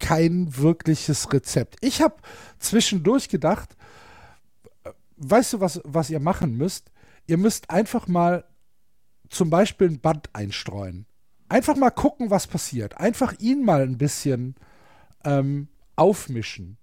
kein 0.00 0.56
wirkliches 0.56 1.32
Rezept. 1.32 1.76
Ich 1.80 2.02
habe 2.02 2.16
zwischendurch 2.58 3.28
gedacht, 3.28 3.76
äh, 4.82 4.90
weißt 5.18 5.52
du, 5.52 5.60
was, 5.60 5.80
was 5.84 6.10
ihr 6.10 6.20
machen 6.20 6.56
müsst? 6.56 6.90
Ihr 7.28 7.38
müsst 7.38 7.70
einfach 7.70 8.08
mal 8.08 8.44
zum 9.28 9.50
Beispiel 9.50 9.88
ein 9.88 10.00
Band 10.00 10.30
einstreuen. 10.32 11.06
Einfach 11.48 11.76
mal 11.76 11.90
gucken, 11.90 12.30
was 12.30 12.46
passiert. 12.46 12.96
Einfach 12.98 13.38
ihn 13.38 13.64
mal 13.64 13.82
ein 13.82 13.98
bisschen 13.98 14.54
ähm, 15.24 15.68
aufmischen. 15.96 16.78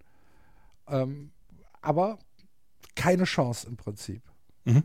Ähm, 0.88 1.32
aber 1.82 2.20
keine 2.96 3.24
Chance 3.24 3.68
im 3.68 3.78
Prinzip. 3.78 4.22
Mhm. 4.66 4.84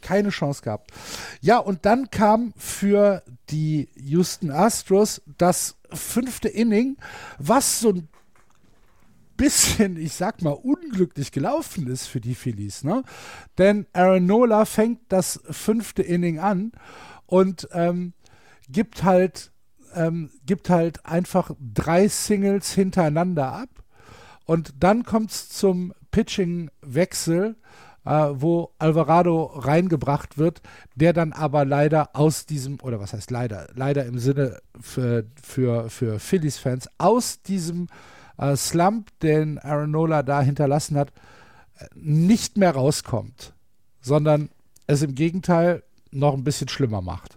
Keine 0.00 0.28
Chance 0.28 0.62
gehabt. 0.62 0.92
Ja, 1.40 1.58
und 1.58 1.86
dann 1.86 2.10
kam 2.10 2.52
für 2.56 3.22
die 3.50 3.88
Houston 3.96 4.50
Astros 4.50 5.22
das 5.38 5.76
fünfte 5.90 6.48
Inning, 6.48 6.98
was 7.38 7.80
so 7.80 7.90
ein 7.90 8.08
bisschen, 9.36 9.96
ich 9.96 10.14
sag 10.14 10.42
mal, 10.42 10.50
unglücklich 10.50 11.32
gelaufen 11.32 11.86
ist 11.86 12.06
für 12.06 12.20
die 12.20 12.34
Phillies. 12.34 12.84
Ne? 12.84 13.02
Denn 13.58 13.86
Aaron 13.92 14.26
Nola 14.26 14.64
fängt 14.64 15.00
das 15.08 15.40
fünfte 15.50 16.02
Inning 16.02 16.38
an 16.38 16.72
und 17.26 17.68
ähm, 17.72 18.14
gibt 18.68 19.04
halt, 19.04 19.52
ähm, 19.94 20.30
gibt 20.46 20.70
halt 20.70 21.04
einfach 21.06 21.50
drei 21.60 22.08
Singles 22.08 22.72
hintereinander 22.72 23.52
ab. 23.52 23.68
Und 24.46 24.74
dann 24.80 25.04
kommt 25.04 25.30
es 25.30 25.48
zum 25.48 25.94
Pitching-Wechsel, 26.10 27.56
äh, 28.04 28.10
wo 28.10 28.74
Alvarado 28.78 29.44
reingebracht 29.44 30.38
wird, 30.38 30.60
der 30.94 31.12
dann 31.12 31.32
aber 31.32 31.64
leider 31.64 32.10
aus 32.14 32.46
diesem, 32.46 32.78
oder 32.82 33.00
was 33.00 33.14
heißt 33.14 33.30
leider, 33.30 33.68
leider 33.74 34.04
im 34.04 34.18
Sinne 34.18 34.60
für, 34.78 35.24
für, 35.42 35.88
für 35.88 36.18
Phillies-Fans, 36.18 36.88
aus 36.98 37.42
diesem 37.42 37.88
äh, 38.38 38.56
Slump, 38.56 39.08
den 39.20 39.58
Aaronola 39.58 40.22
da 40.22 40.40
hinterlassen 40.40 40.96
hat, 40.96 41.12
nicht 41.94 42.56
mehr 42.56 42.72
rauskommt, 42.72 43.52
sondern 44.00 44.50
es 44.86 45.02
im 45.02 45.14
Gegenteil 45.14 45.82
noch 46.10 46.34
ein 46.34 46.44
bisschen 46.44 46.68
schlimmer 46.68 47.00
macht. 47.00 47.36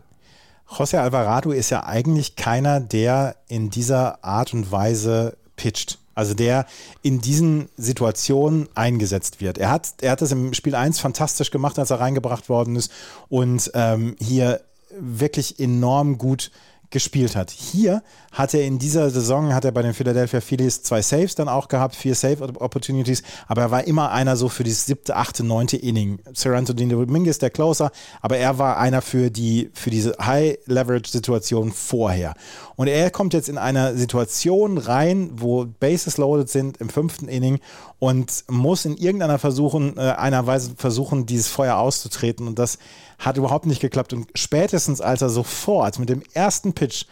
José 0.70 0.98
Alvarado 0.98 1.52
ist 1.52 1.70
ja 1.70 1.86
eigentlich 1.86 2.36
keiner, 2.36 2.80
der 2.80 3.38
in 3.48 3.70
dieser 3.70 4.24
Art 4.24 4.54
und 4.54 4.72
Weise 4.72 5.38
pitcht. 5.56 6.00
Also 6.14 6.34
der 6.34 6.66
in 7.04 7.22
diesen 7.22 7.70
Situationen 7.78 8.68
eingesetzt 8.74 9.40
wird. 9.40 9.60
Er 9.60 9.70
hat, 9.70 9.94
er 10.02 10.12
hat 10.12 10.22
das 10.22 10.32
im 10.32 10.54
Spiel 10.56 10.74
1 10.74 11.00
fantastisch 11.00 11.52
gemacht, 11.52 11.78
als 11.78 11.92
er 11.92 12.00
reingebracht 12.00 12.50
worden 12.50 12.76
ist 12.76 12.92
und 13.30 13.70
ähm, 13.76 14.16
hier 14.20 14.62
wirklich 15.00 15.60
enorm 15.60 16.18
gut 16.18 16.52
gespielt 16.89 17.36
hat. 17.36 17.52
Hier 17.52 18.02
hat 18.32 18.54
er 18.54 18.63
in 18.63 18.80
dieser 18.80 19.10
Saison, 19.10 19.54
hat 19.54 19.65
er 19.65 19.71
bei 19.71 19.82
den 19.82 19.93
Philadelphia 19.93 20.41
Phillies 20.41 20.84
zwei 20.84 21.02
Saves 21.02 21.36
dann 21.36 21.50
auch 21.50 21.67
gehabt, 21.67 21.95
vier 21.95 22.15
Save-Opportunities, 22.15 23.23
aber 23.47 23.63
er 23.63 23.71
war 23.71 23.84
immer 23.86 24.12
einer 24.12 24.38
so 24.38 24.47
für 24.47 24.63
die 24.63 24.71
siebte, 24.71 25.15
achte, 25.15 25.43
neunte 25.43 25.76
Inning. 25.78 26.19
Seranto 26.34 26.73
Dominguez 26.73 27.39
der 27.39 27.50
Closer, 27.50 27.91
aber 28.21 28.38
er 28.38 28.58
war 28.58 28.78
einer 28.78 29.02
für 29.02 29.30
die, 29.30 29.69
für 29.73 29.89
diese 29.89 30.15
High-Leverage-Situation 30.19 31.71
vorher. 31.71 32.36
Und 32.76 32.88
er 32.88 33.10
kommt 33.10 33.34
jetzt 33.34 33.50
in 33.50 33.58
einer 33.58 33.95
Situation 33.95 34.78
rein, 34.78 35.32
wo 35.34 35.65
Bases 35.65 36.17
loaded 36.17 36.50
sind 36.50 36.78
im 36.78 36.89
fünften 36.89 37.28
Inning 37.28 37.60
und 38.00 38.44
muss 38.50 38.86
in 38.86 38.98
irgendeiner 38.98 39.40
versuchen, 39.40 39.98
äh, 39.98 40.02
einer 40.12 40.46
Weise 40.46 40.74
versuchen, 40.78 41.26
dieses 41.26 41.48
Feuer 41.48 41.78
auszutreten 41.78 42.48
und 42.48 42.60
das 42.60 42.78
hat 43.18 43.38
überhaupt 43.38 43.66
nicht 43.66 43.82
geklappt. 43.82 44.14
Und 44.14 44.28
spätestens 44.36 45.02
als 45.02 45.22
er 45.22 45.30
sofort 45.30 45.98
mit 46.00 46.10
dem 46.10 46.22
ersten 46.34 46.74
Pitch 46.74 47.06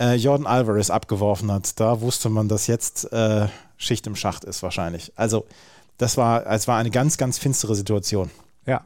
äh, 0.00 0.14
Jordan 0.14 0.46
Alvarez 0.46 0.90
abgeworfen 0.90 1.52
hat, 1.52 1.78
da 1.78 2.00
wusste 2.00 2.30
man, 2.30 2.48
dass 2.48 2.66
jetzt 2.66 3.12
äh, 3.12 3.48
Schicht 3.76 4.06
im 4.06 4.16
Schacht 4.16 4.44
ist 4.44 4.62
wahrscheinlich. 4.62 5.12
Also 5.16 5.46
das 5.98 6.16
war, 6.16 6.46
es 6.46 6.66
war 6.66 6.78
eine 6.78 6.90
ganz, 6.90 7.18
ganz 7.18 7.38
finstere 7.38 7.74
Situation. 7.74 8.30
Ja, 8.66 8.84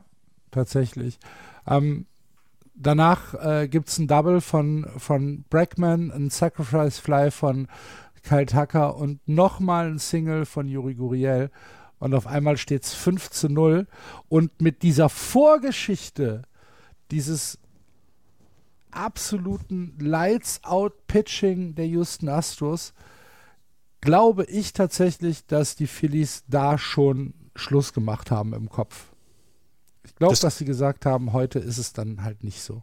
tatsächlich. 0.51 1.19
Ähm, 1.67 2.07
danach 2.75 3.35
äh, 3.35 3.69
gibt 3.69 3.89
es 3.89 3.99
ein 3.99 4.09
Double 4.09 4.41
von, 4.41 4.87
von 4.99 5.45
Brackman, 5.49 6.11
ein 6.11 6.31
Sacrifice 6.31 6.99
Fly 6.99 7.31
von 7.31 7.69
Kyle 8.25 8.47
Tucker 8.47 8.97
und 8.97 9.27
nochmal 9.29 9.89
ein 9.89 9.99
Single 9.99 10.47
von 10.47 10.67
Yuri 10.67 10.95
Guriel. 10.95 11.51
Und 11.99 12.15
auf 12.15 12.27
einmal 12.27 12.57
steht 12.57 12.85
es 12.85 12.93
5 12.95 13.31
zu 13.31 13.49
0. 13.49 13.87
Und 14.29 14.61
mit 14.61 14.83
dieser 14.83 15.09
Vorgeschichte 15.09 16.43
dieses 17.11 17.59
absoluten 18.91 19.97
Lights-Out-Pitching 20.01 21.75
der 21.75 21.87
Houston 21.87 22.29
Astros 22.29 22.95
glaube 24.01 24.45
ich 24.45 24.73
tatsächlich, 24.73 25.47
dass 25.47 25.77
die 25.77 25.87
Phillies 25.87 26.45
da 26.49 26.79
schon 26.79 27.35
Schluss 27.57 27.93
gemacht 27.93 28.31
haben 28.31 28.53
im 28.53 28.69
Kopf. 28.69 29.13
Ich 30.05 30.15
glaube, 30.15 30.33
das 30.33 30.41
dass 30.41 30.59
sie 30.59 30.67
gesagt 30.67 31.07
haben, 31.07 31.33
heute 31.33 31.59
ist 31.59 31.79
es 31.79 31.93
dann 31.93 32.23
halt 32.23 32.45
nicht 32.45 32.61
so. 32.61 32.83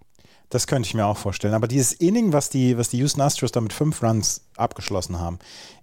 Das 0.52 0.68
könnte 0.68 0.88
ich 0.88 0.94
mir 0.94 1.06
auch 1.06 1.18
vorstellen. 1.18 1.56
Aber 1.56 1.68
dieses 1.68 1.94
Inning, 1.94 2.34
was 2.34 2.50
die, 2.50 2.78
was 2.78 2.90
die 2.90 2.98
Houston 2.98 3.22
Astros 3.22 3.52
da 3.52 3.62
mit 3.62 3.74
fünf 3.74 4.04
Runs 4.04 4.42
abgeschlossen 4.56 5.20
haben, 5.20 5.40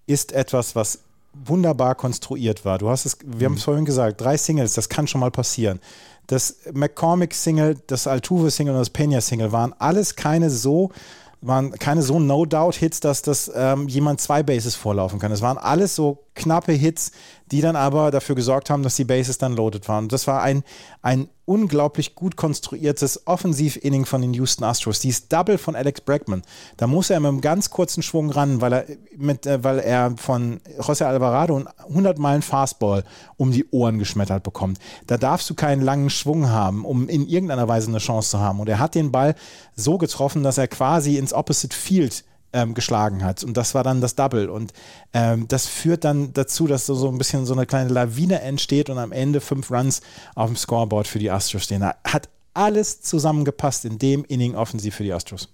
ist 0.07 0.33
etwas, 0.33 0.76
was 0.76 1.00
wunderbar 1.35 1.94
konstruiert 1.94 2.64
war. 2.64 2.78
Du 2.78 2.88
hast 2.88 3.04
es, 3.04 3.18
wir 3.24 3.48
mhm. 3.48 3.52
haben 3.52 3.59
es 3.59 3.64
vorhin 3.64 3.85
gesagt, 3.85 4.20
drei 4.20 4.37
Singles, 4.37 4.74
das 4.74 4.88
kann 4.88 5.07
schon 5.07 5.20
mal 5.20 5.31
passieren 5.31 5.81
das 6.28 6.59
McCormick-Single, 6.72 7.78
das 7.87 8.07
Altuve-Single 8.07 8.74
und 8.74 8.81
das 8.81 8.90
Pena-Single 8.90 9.50
waren 9.50 9.74
alles 9.78 10.14
keine 10.14 10.50
so 10.50 10.92
waren 11.40 11.70
keine 11.70 12.02
so 12.02 12.18
No-Doubt-Hits, 12.18 12.98
dass 12.98 13.22
das 13.22 13.50
ähm, 13.54 13.87
jemand 13.87 14.20
zwei 14.20 14.42
Bases 14.42 14.74
vorlaufen 14.74 15.20
kann. 15.20 15.31
Es 15.31 15.40
waren 15.40 15.57
alles 15.57 15.94
so 15.94 16.24
knappe 16.35 16.72
Hits, 16.72 17.12
die 17.52 17.61
dann 17.61 17.76
aber 17.76 18.11
dafür 18.11 18.35
gesorgt 18.35 18.70
haben, 18.70 18.83
dass 18.83 18.96
die 18.96 19.04
Bases 19.04 19.38
dann 19.38 19.54
loaded 19.54 19.88
waren. 19.88 20.07
Und 20.07 20.12
das 20.12 20.26
war 20.26 20.42
ein, 20.42 20.64
ein 21.00 21.28
unglaublich 21.48 22.14
gut 22.14 22.37
konstruiertes 22.37 23.26
Offensiv-Inning 23.26 24.04
von 24.04 24.20
den 24.20 24.34
Houston 24.34 24.64
Astros. 24.64 25.00
Dieses 25.00 25.28
Double 25.28 25.56
von 25.56 25.74
Alex 25.74 26.02
Bregman, 26.02 26.42
da 26.76 26.87
muss 26.87 27.08
er 27.08 27.18
mit 27.20 27.28
einem 27.28 27.40
ganz 27.40 27.70
kurzen 27.70 28.02
Schwung 28.02 28.30
ran, 28.30 28.61
weil 28.61 28.72
er, 28.72 28.84
mit, 29.16 29.46
äh, 29.46 29.64
weil 29.64 29.78
er 29.78 30.14
von 30.16 30.61
José 30.78 31.04
Alvarado 31.04 31.56
einen 31.56 31.68
100 31.88 32.18
Meilen 32.18 32.42
Fastball 32.42 33.02
um 33.37 33.50
die 33.50 33.66
Ohren 33.70 33.98
geschmettert 33.98 34.42
bekommt. 34.42 34.78
Da 35.06 35.16
darfst 35.16 35.48
du 35.48 35.54
keinen 35.54 35.80
langen 35.80 36.11
Schwung 36.11 36.50
haben, 36.50 36.84
um 36.84 37.08
in 37.08 37.26
irgendeiner 37.26 37.66
Weise 37.66 37.88
eine 37.88 37.98
Chance 37.98 38.30
zu 38.30 38.38
haben. 38.40 38.61
Und 38.61 38.68
er 38.68 38.78
hat 38.78 38.94
den 38.94 39.11
Ball 39.11 39.34
so 39.74 39.96
getroffen, 39.96 40.42
dass 40.42 40.58
er 40.58 40.68
quasi 40.68 41.16
ins 41.16 41.32
Opposite 41.32 41.74
Field 41.74 42.24
ähm, 42.52 42.74
geschlagen 42.74 43.24
hat. 43.24 43.44
Und 43.44 43.56
das 43.56 43.74
war 43.74 43.84
dann 43.84 44.00
das 44.00 44.14
Double. 44.14 44.48
Und 44.48 44.72
ähm, 45.12 45.48
das 45.48 45.66
führt 45.66 46.04
dann 46.04 46.32
dazu, 46.32 46.66
dass 46.66 46.87
so, 46.87 46.94
so 46.94 47.08
ein 47.08 47.18
bisschen 47.18 47.46
so 47.46 47.54
eine 47.54 47.66
kleine 47.66 47.90
Lawine 47.90 48.40
entsteht 48.40 48.90
und 48.90 48.98
am 48.98 49.12
Ende 49.12 49.40
fünf 49.40 49.70
Runs 49.70 50.00
auf 50.34 50.48
dem 50.48 50.56
Scoreboard 50.56 51.06
für 51.06 51.18
die 51.18 51.30
Astros 51.30 51.64
stehen. 51.64 51.80
Da 51.80 51.96
hat 52.04 52.28
alles 52.54 53.02
zusammengepasst 53.02 53.84
in 53.84 53.98
dem 53.98 54.24
Inning 54.24 54.54
offensiv 54.54 54.94
für 54.94 55.04
die 55.04 55.12
Astros. 55.12 55.52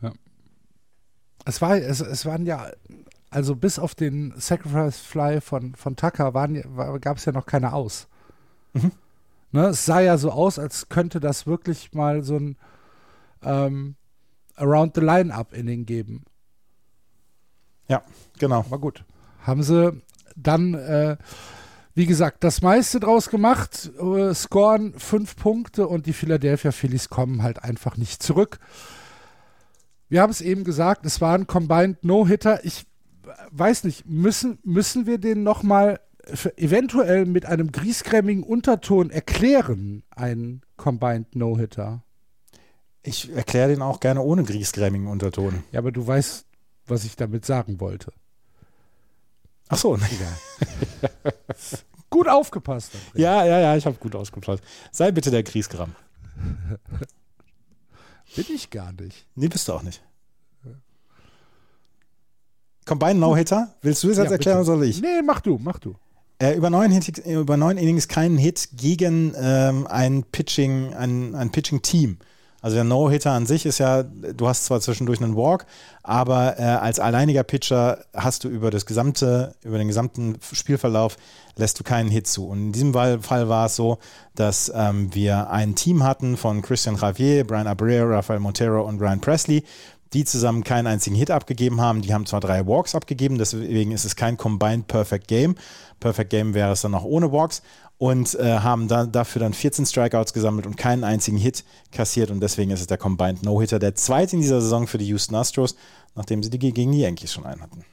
Ja. 0.00 0.12
Es, 1.44 1.60
war, 1.60 1.76
es, 1.76 2.00
es 2.00 2.24
waren 2.24 2.46
ja, 2.46 2.70
also 3.30 3.56
bis 3.56 3.78
auf 3.78 3.94
den 3.94 4.32
Sacrifice 4.36 4.98
Fly 4.98 5.40
von, 5.40 5.74
von 5.74 5.96
Tucker 5.96 6.32
gab 7.00 7.16
es 7.16 7.24
ja 7.24 7.32
noch 7.32 7.46
keine 7.46 7.72
aus. 7.72 8.06
Mhm. 8.72 8.92
Ne, 9.52 9.66
es 9.68 9.86
sah 9.86 10.00
ja 10.00 10.18
so 10.18 10.30
aus, 10.32 10.58
als 10.58 10.88
könnte 10.88 11.20
das 11.20 11.46
wirklich 11.46 11.92
mal 11.92 12.22
so 12.22 12.36
ein 12.36 12.56
ähm, 13.42 13.96
Around 14.56 14.94
the 14.94 15.00
Line-Up-Inning 15.00 15.86
geben. 15.86 16.24
Ja, 17.88 18.02
genau. 18.38 18.60
Aber 18.60 18.78
gut. 18.78 19.04
Haben 19.42 19.62
sie 19.62 20.02
dann, 20.34 20.74
äh, 20.74 21.16
wie 21.94 22.06
gesagt, 22.06 22.44
das 22.44 22.62
meiste 22.62 23.00
draus 23.00 23.30
gemacht, 23.30 23.90
äh, 23.98 24.34
scoren 24.34 24.94
fünf 24.98 25.36
Punkte 25.36 25.86
und 25.86 26.06
die 26.06 26.12
Philadelphia 26.12 26.72
Phillies 26.72 27.08
kommen 27.08 27.42
halt 27.42 27.62
einfach 27.62 27.96
nicht 27.96 28.22
zurück. 28.22 28.58
Wir 30.08 30.22
haben 30.22 30.30
es 30.30 30.40
eben 30.40 30.64
gesagt, 30.64 31.06
es 31.06 31.20
war 31.20 31.34
ein 31.34 31.46
Combined 31.46 32.04
No-Hitter. 32.04 32.64
Ich 32.64 32.86
weiß 33.50 33.84
nicht, 33.84 34.06
müssen, 34.06 34.58
müssen 34.62 35.06
wir 35.06 35.18
den 35.18 35.42
nochmal 35.42 36.00
eventuell 36.56 37.24
mit 37.26 37.46
einem 37.46 37.72
griesgrämigen 37.72 38.42
Unterton 38.42 39.10
erklären, 39.10 40.02
ein 40.10 40.62
Combined 40.76 41.36
No-Hitter? 41.36 42.02
Ich 43.06 43.32
erkläre 43.32 43.68
den 43.68 43.82
auch 43.82 44.00
gerne 44.00 44.20
ohne 44.20 44.42
griesgrämigen 44.42 45.06
Unterton. 45.06 45.62
Ja, 45.70 45.78
aber 45.78 45.92
du 45.92 46.04
weißt, 46.04 46.44
was 46.86 47.04
ich 47.04 47.14
damit 47.14 47.46
sagen 47.46 47.78
wollte. 47.78 48.12
Ach 49.68 49.78
so, 49.78 49.94
egal. 49.94 51.12
gut 52.10 52.28
aufgepasst. 52.28 52.92
André. 52.94 53.20
Ja, 53.20 53.44
ja, 53.44 53.60
ja, 53.60 53.76
ich 53.76 53.86
habe 53.86 53.96
gut 53.96 54.16
aufgepasst. 54.16 54.62
Sei 54.90 55.12
bitte 55.12 55.30
der 55.30 55.44
Griesgram. 55.44 55.94
Bin 58.34 58.44
ich 58.52 58.70
gar 58.70 58.92
nicht. 58.92 59.24
Nee, 59.36 59.48
bist 59.48 59.68
du 59.68 59.74
auch 59.74 59.82
nicht. 59.82 60.02
Combine 62.86 63.14
No-Hitter? 63.14 63.74
Willst 63.82 64.02
du 64.02 64.10
es 64.10 64.16
jetzt 64.16 64.26
ja, 64.26 64.32
erklären 64.32 64.58
bitte. 64.58 64.72
oder 64.72 64.78
soll 64.80 64.88
ich? 64.88 65.00
Nee, 65.00 65.22
mach 65.24 65.40
du, 65.40 65.60
mach 65.62 65.78
du. 65.78 65.94
Äh, 66.38 66.54
über, 66.56 66.70
neun 66.70 66.90
Hit, 66.90 67.18
über 67.18 67.56
neun 67.56 67.78
Innings 67.78 68.08
keinen 68.08 68.36
Hit 68.36 68.70
gegen 68.72 69.32
ähm, 69.36 69.86
ein 69.86 70.24
Pitching, 70.24 70.92
ein, 70.92 71.36
ein 71.36 71.50
Pitching-Team. 71.50 72.18
Also 72.66 72.74
der 72.74 72.82
No-Hitter 72.82 73.30
an 73.30 73.46
sich 73.46 73.64
ist 73.64 73.78
ja, 73.78 74.02
du 74.02 74.48
hast 74.48 74.64
zwar 74.64 74.80
zwischendurch 74.80 75.22
einen 75.22 75.36
Walk, 75.36 75.66
aber 76.02 76.58
äh, 76.58 76.64
als 76.64 76.98
alleiniger 76.98 77.44
Pitcher 77.44 78.04
hast 78.12 78.42
du 78.42 78.48
über 78.48 78.72
das 78.72 78.86
gesamte, 78.86 79.54
über 79.62 79.78
den 79.78 79.86
gesamten 79.86 80.36
Spielverlauf 80.52 81.16
lässt 81.54 81.78
du 81.78 81.84
keinen 81.84 82.10
Hit 82.10 82.26
zu. 82.26 82.48
Und 82.48 82.58
in 82.58 82.72
diesem 82.72 82.92
Fall 82.92 83.48
war 83.48 83.66
es 83.66 83.76
so, 83.76 83.98
dass 84.34 84.72
ähm, 84.74 85.14
wir 85.14 85.48
ein 85.48 85.76
Team 85.76 86.02
hatten 86.02 86.36
von 86.36 86.60
Christian 86.60 86.96
Javier, 86.96 87.46
Brian 87.46 87.68
Abreu, 87.68 88.02
Rafael 88.02 88.40
Montero 88.40 88.82
und 88.82 88.98
Brian 88.98 89.20
Presley, 89.20 89.62
die 90.12 90.24
zusammen 90.24 90.64
keinen 90.64 90.86
einzigen 90.86 91.16
Hit 91.16 91.30
abgegeben 91.30 91.80
haben. 91.80 92.02
Die 92.02 92.14
haben 92.14 92.26
zwar 92.26 92.40
drei 92.40 92.66
Walks 92.66 92.94
abgegeben, 92.94 93.38
deswegen 93.38 93.92
ist 93.92 94.04
es 94.04 94.16
kein 94.16 94.36
Combined 94.36 94.86
Perfect 94.86 95.28
Game. 95.28 95.56
Perfect 96.00 96.30
Game 96.30 96.54
wäre 96.54 96.72
es 96.72 96.82
dann 96.82 96.92
noch 96.92 97.04
ohne 97.04 97.32
Walks 97.32 97.62
und 97.98 98.34
äh, 98.34 98.58
haben 98.58 98.88
da, 98.88 99.06
dafür 99.06 99.40
dann 99.40 99.54
14 99.54 99.86
Strikeouts 99.86 100.32
gesammelt 100.32 100.66
und 100.66 100.76
keinen 100.76 101.04
einzigen 101.04 101.38
Hit 101.38 101.64
kassiert 101.92 102.30
und 102.30 102.40
deswegen 102.40 102.70
ist 102.70 102.80
es 102.80 102.86
der 102.86 102.98
Combined 102.98 103.42
No-Hitter, 103.42 103.78
der 103.78 103.94
zweite 103.94 104.36
in 104.36 104.42
dieser 104.42 104.60
Saison 104.60 104.86
für 104.86 104.98
die 104.98 105.06
Houston 105.06 105.34
Astros, 105.34 105.76
nachdem 106.14 106.42
sie 106.42 106.50
die 106.50 106.58
gegen 106.58 106.92
die 106.92 107.00
Yankees 107.00 107.32
schon 107.32 107.46
einen 107.46 107.62
hatten. 107.62 107.84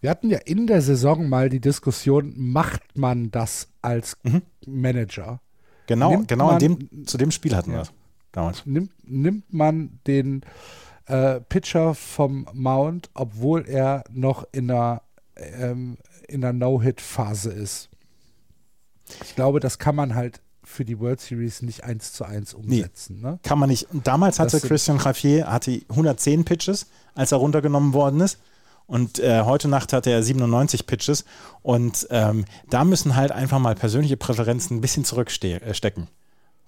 Wir 0.00 0.10
hatten 0.10 0.30
ja 0.30 0.38
in 0.38 0.66
der 0.66 0.80
Saison 0.80 1.28
mal 1.28 1.48
die 1.48 1.60
Diskussion, 1.60 2.32
macht 2.36 2.82
man 2.96 3.30
das 3.30 3.68
als 3.82 4.16
mhm. 4.22 4.42
Manager? 4.66 5.40
Genau, 5.86 6.10
nimmt 6.10 6.28
genau 6.28 6.46
man, 6.48 6.58
dem, 6.58 7.06
zu 7.06 7.16
dem 7.16 7.30
Spiel 7.30 7.56
hatten 7.56 7.70
ja, 7.70 7.76
wir 7.76 7.80
das 7.80 7.92
damals. 8.32 8.66
Nimmt, 8.66 8.92
nimmt 9.04 9.52
man 9.52 9.98
den 10.06 10.42
äh, 11.08 11.40
Pitcher 11.40 11.94
vom 11.94 12.46
Mount, 12.52 13.10
obwohl 13.14 13.66
er 13.66 14.04
noch 14.12 14.46
in 14.52 14.70
einer, 14.70 15.02
ähm, 15.36 15.98
in 16.28 16.40
No-Hit-Phase 16.40 17.50
ist? 17.50 17.88
Ich 19.24 19.34
glaube, 19.34 19.60
das 19.60 19.78
kann 19.78 19.96
man 19.96 20.14
halt 20.14 20.40
für 20.62 20.84
die 20.84 21.00
World 21.00 21.20
Series 21.20 21.62
nicht 21.62 21.84
eins 21.84 22.12
zu 22.12 22.24
eins 22.24 22.52
umsetzen. 22.52 23.16
Nee, 23.16 23.30
ne? 23.30 23.38
Kann 23.42 23.58
man 23.58 23.70
nicht. 23.70 23.90
Und 23.90 24.06
damals 24.06 24.38
hatte 24.38 24.60
Christian 24.60 24.98
Javier 24.98 25.50
hatte 25.50 25.80
110 25.88 26.44
Pitches, 26.44 26.86
als 27.14 27.32
er 27.32 27.38
runtergenommen 27.38 27.94
worden 27.94 28.20
ist. 28.20 28.38
Und 28.86 29.18
äh, 29.18 29.42
heute 29.42 29.68
Nacht 29.68 29.92
hatte 29.92 30.10
er 30.10 30.22
97 30.22 30.86
Pitches. 30.86 31.24
Und 31.62 32.06
ähm, 32.10 32.44
da 32.68 32.84
müssen 32.84 33.16
halt 33.16 33.32
einfach 33.32 33.58
mal 33.58 33.74
persönliche 33.74 34.16
Präferenzen 34.16 34.76
ein 34.76 34.80
bisschen 34.80 35.04
zurückstecken 35.04 36.02
äh, 36.04 36.08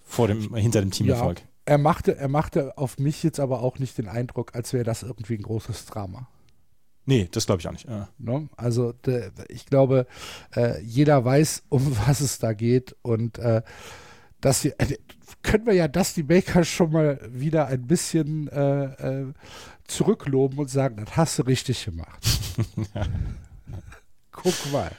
vor 0.04 0.28
dem, 0.28 0.54
hinter 0.54 0.80
dem 0.80 0.90
Teamerfolg. 0.90 1.40
Ja, 1.40 1.46
er 1.70 1.78
machte, 1.78 2.16
er 2.16 2.26
machte 2.26 2.76
auf 2.76 2.98
mich 2.98 3.22
jetzt 3.22 3.38
aber 3.38 3.62
auch 3.62 3.78
nicht 3.78 3.96
den 3.96 4.08
Eindruck, 4.08 4.56
als 4.56 4.72
wäre 4.72 4.82
das 4.82 5.04
irgendwie 5.04 5.34
ein 5.34 5.42
großes 5.42 5.86
Drama. 5.86 6.26
Nee, 7.06 7.28
das 7.30 7.46
glaube 7.46 7.60
ich 7.60 7.68
auch 7.68 7.72
nicht. 7.72 7.88
Ja. 7.88 8.08
Ne? 8.18 8.48
Also 8.56 8.90
de, 8.90 9.30
ich 9.46 9.66
glaube, 9.66 10.08
äh, 10.56 10.82
jeder 10.82 11.24
weiß, 11.24 11.62
um 11.68 11.96
was 12.08 12.22
es 12.22 12.40
da 12.40 12.54
geht 12.54 12.96
und 13.02 13.38
äh, 13.38 13.62
dass 14.40 14.64
wir, 14.64 14.74
äh, 14.78 14.98
können 15.42 15.64
wir 15.64 15.74
ja 15.74 15.86
Dusty 15.86 16.24
Baker 16.24 16.64
schon 16.64 16.90
mal 16.90 17.20
wieder 17.30 17.68
ein 17.68 17.86
bisschen 17.86 18.48
äh, 18.48 18.84
äh, 18.86 19.32
zurückloben 19.86 20.58
und 20.58 20.70
sagen, 20.70 20.96
das 20.96 21.16
hast 21.16 21.38
du 21.38 21.42
richtig 21.42 21.84
gemacht. 21.84 22.40
ja. 22.94 23.06
Guck 24.32 24.72
mal. 24.72 24.90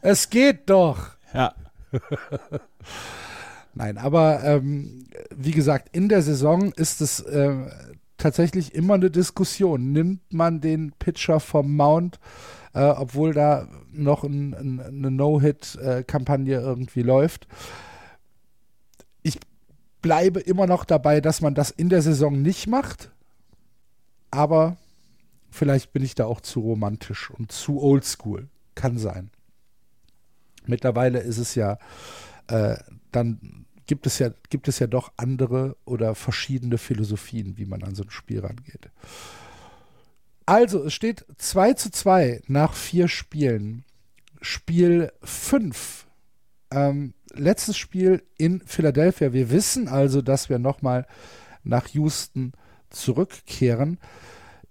Es 0.00 0.30
geht 0.30 0.70
doch. 0.70 1.10
Ja. 1.34 1.54
Nein, 3.74 3.98
aber 3.98 4.42
ähm, 4.42 5.07
wie 5.40 5.52
gesagt, 5.52 5.94
in 5.94 6.08
der 6.08 6.20
Saison 6.22 6.72
ist 6.72 7.00
es 7.00 7.20
äh, 7.20 7.70
tatsächlich 8.16 8.74
immer 8.74 8.94
eine 8.94 9.08
Diskussion. 9.08 9.92
Nimmt 9.92 10.32
man 10.32 10.60
den 10.60 10.90
Pitcher 10.98 11.38
vom 11.38 11.76
Mount, 11.76 12.18
äh, 12.74 12.82
obwohl 12.82 13.32
da 13.34 13.68
noch 13.92 14.24
ein, 14.24 14.52
ein, 14.52 14.80
eine 14.80 15.10
No-Hit-Kampagne 15.12 16.58
irgendwie 16.58 17.02
läuft? 17.02 17.46
Ich 19.22 19.38
bleibe 20.02 20.40
immer 20.40 20.66
noch 20.66 20.84
dabei, 20.84 21.20
dass 21.20 21.40
man 21.40 21.54
das 21.54 21.70
in 21.70 21.88
der 21.88 22.02
Saison 22.02 22.42
nicht 22.42 22.66
macht, 22.66 23.12
aber 24.32 24.76
vielleicht 25.50 25.92
bin 25.92 26.02
ich 26.02 26.16
da 26.16 26.24
auch 26.26 26.40
zu 26.40 26.60
romantisch 26.60 27.30
und 27.30 27.52
zu 27.52 27.80
oldschool. 27.80 28.48
Kann 28.74 28.98
sein. 28.98 29.30
Mittlerweile 30.66 31.20
ist 31.20 31.38
es 31.38 31.54
ja 31.54 31.78
äh, 32.48 32.76
dann 33.12 33.66
gibt 33.88 34.06
es 34.06 34.20
ja, 34.20 34.30
gibt 34.50 34.68
es 34.68 34.78
ja 34.78 34.86
doch 34.86 35.12
andere 35.16 35.76
oder 35.84 36.14
verschiedene 36.14 36.78
Philosophien, 36.78 37.56
wie 37.56 37.64
man 37.64 37.82
an 37.82 37.96
so 37.96 38.04
ein 38.04 38.10
Spiel 38.10 38.38
rangeht. 38.38 38.90
Also, 40.46 40.84
es 40.84 40.94
steht 40.94 41.26
2 41.38 41.72
zu 41.72 41.90
2 41.90 42.42
nach 42.46 42.74
vier 42.74 43.08
Spielen. 43.08 43.84
Spiel 44.40 45.10
5. 45.22 46.06
Ähm, 46.70 47.14
letztes 47.32 47.76
Spiel 47.76 48.22
in 48.36 48.60
Philadelphia. 48.60 49.32
Wir 49.32 49.50
wissen 49.50 49.88
also, 49.88 50.22
dass 50.22 50.48
wir 50.48 50.58
nochmal 50.58 51.06
nach 51.64 51.88
Houston 51.88 52.52
zurückkehren. 52.90 53.98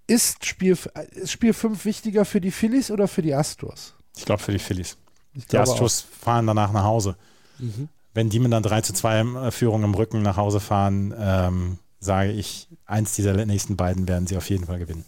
Ist 0.06 0.46
Spiel, 0.46 0.76
ist 1.10 1.32
Spiel 1.32 1.52
5 1.52 1.84
wichtiger 1.84 2.24
für 2.24 2.40
die 2.40 2.50
Phillies 2.50 2.90
oder 2.90 3.08
für 3.08 3.22
die 3.22 3.34
Astros? 3.34 3.94
Ich 4.16 4.24
glaube 4.24 4.42
für 4.42 4.52
die 4.52 4.58
Phillies. 4.58 4.96
Die 5.34 5.58
Astros 5.58 6.04
auch. 6.04 6.24
fahren 6.24 6.46
danach 6.46 6.72
nach 6.72 6.84
Hause. 6.84 7.16
Mhm 7.58 7.88
wenn 8.14 8.30
die 8.30 8.38
mit 8.38 8.52
einer 8.52 8.62
3 8.62 8.80
zu 8.82 8.92
2 8.92 9.20
äh, 9.20 9.50
Führung 9.50 9.84
im 9.84 9.94
Rücken 9.94 10.22
nach 10.22 10.36
Hause 10.36 10.60
fahren, 10.60 11.14
ähm, 11.18 11.78
sage 12.00 12.32
ich, 12.32 12.68
eins 12.86 13.14
dieser 13.14 13.44
nächsten 13.44 13.76
beiden 13.76 14.08
werden 14.08 14.26
sie 14.26 14.36
auf 14.36 14.48
jeden 14.48 14.66
Fall 14.66 14.78
gewinnen. 14.78 15.04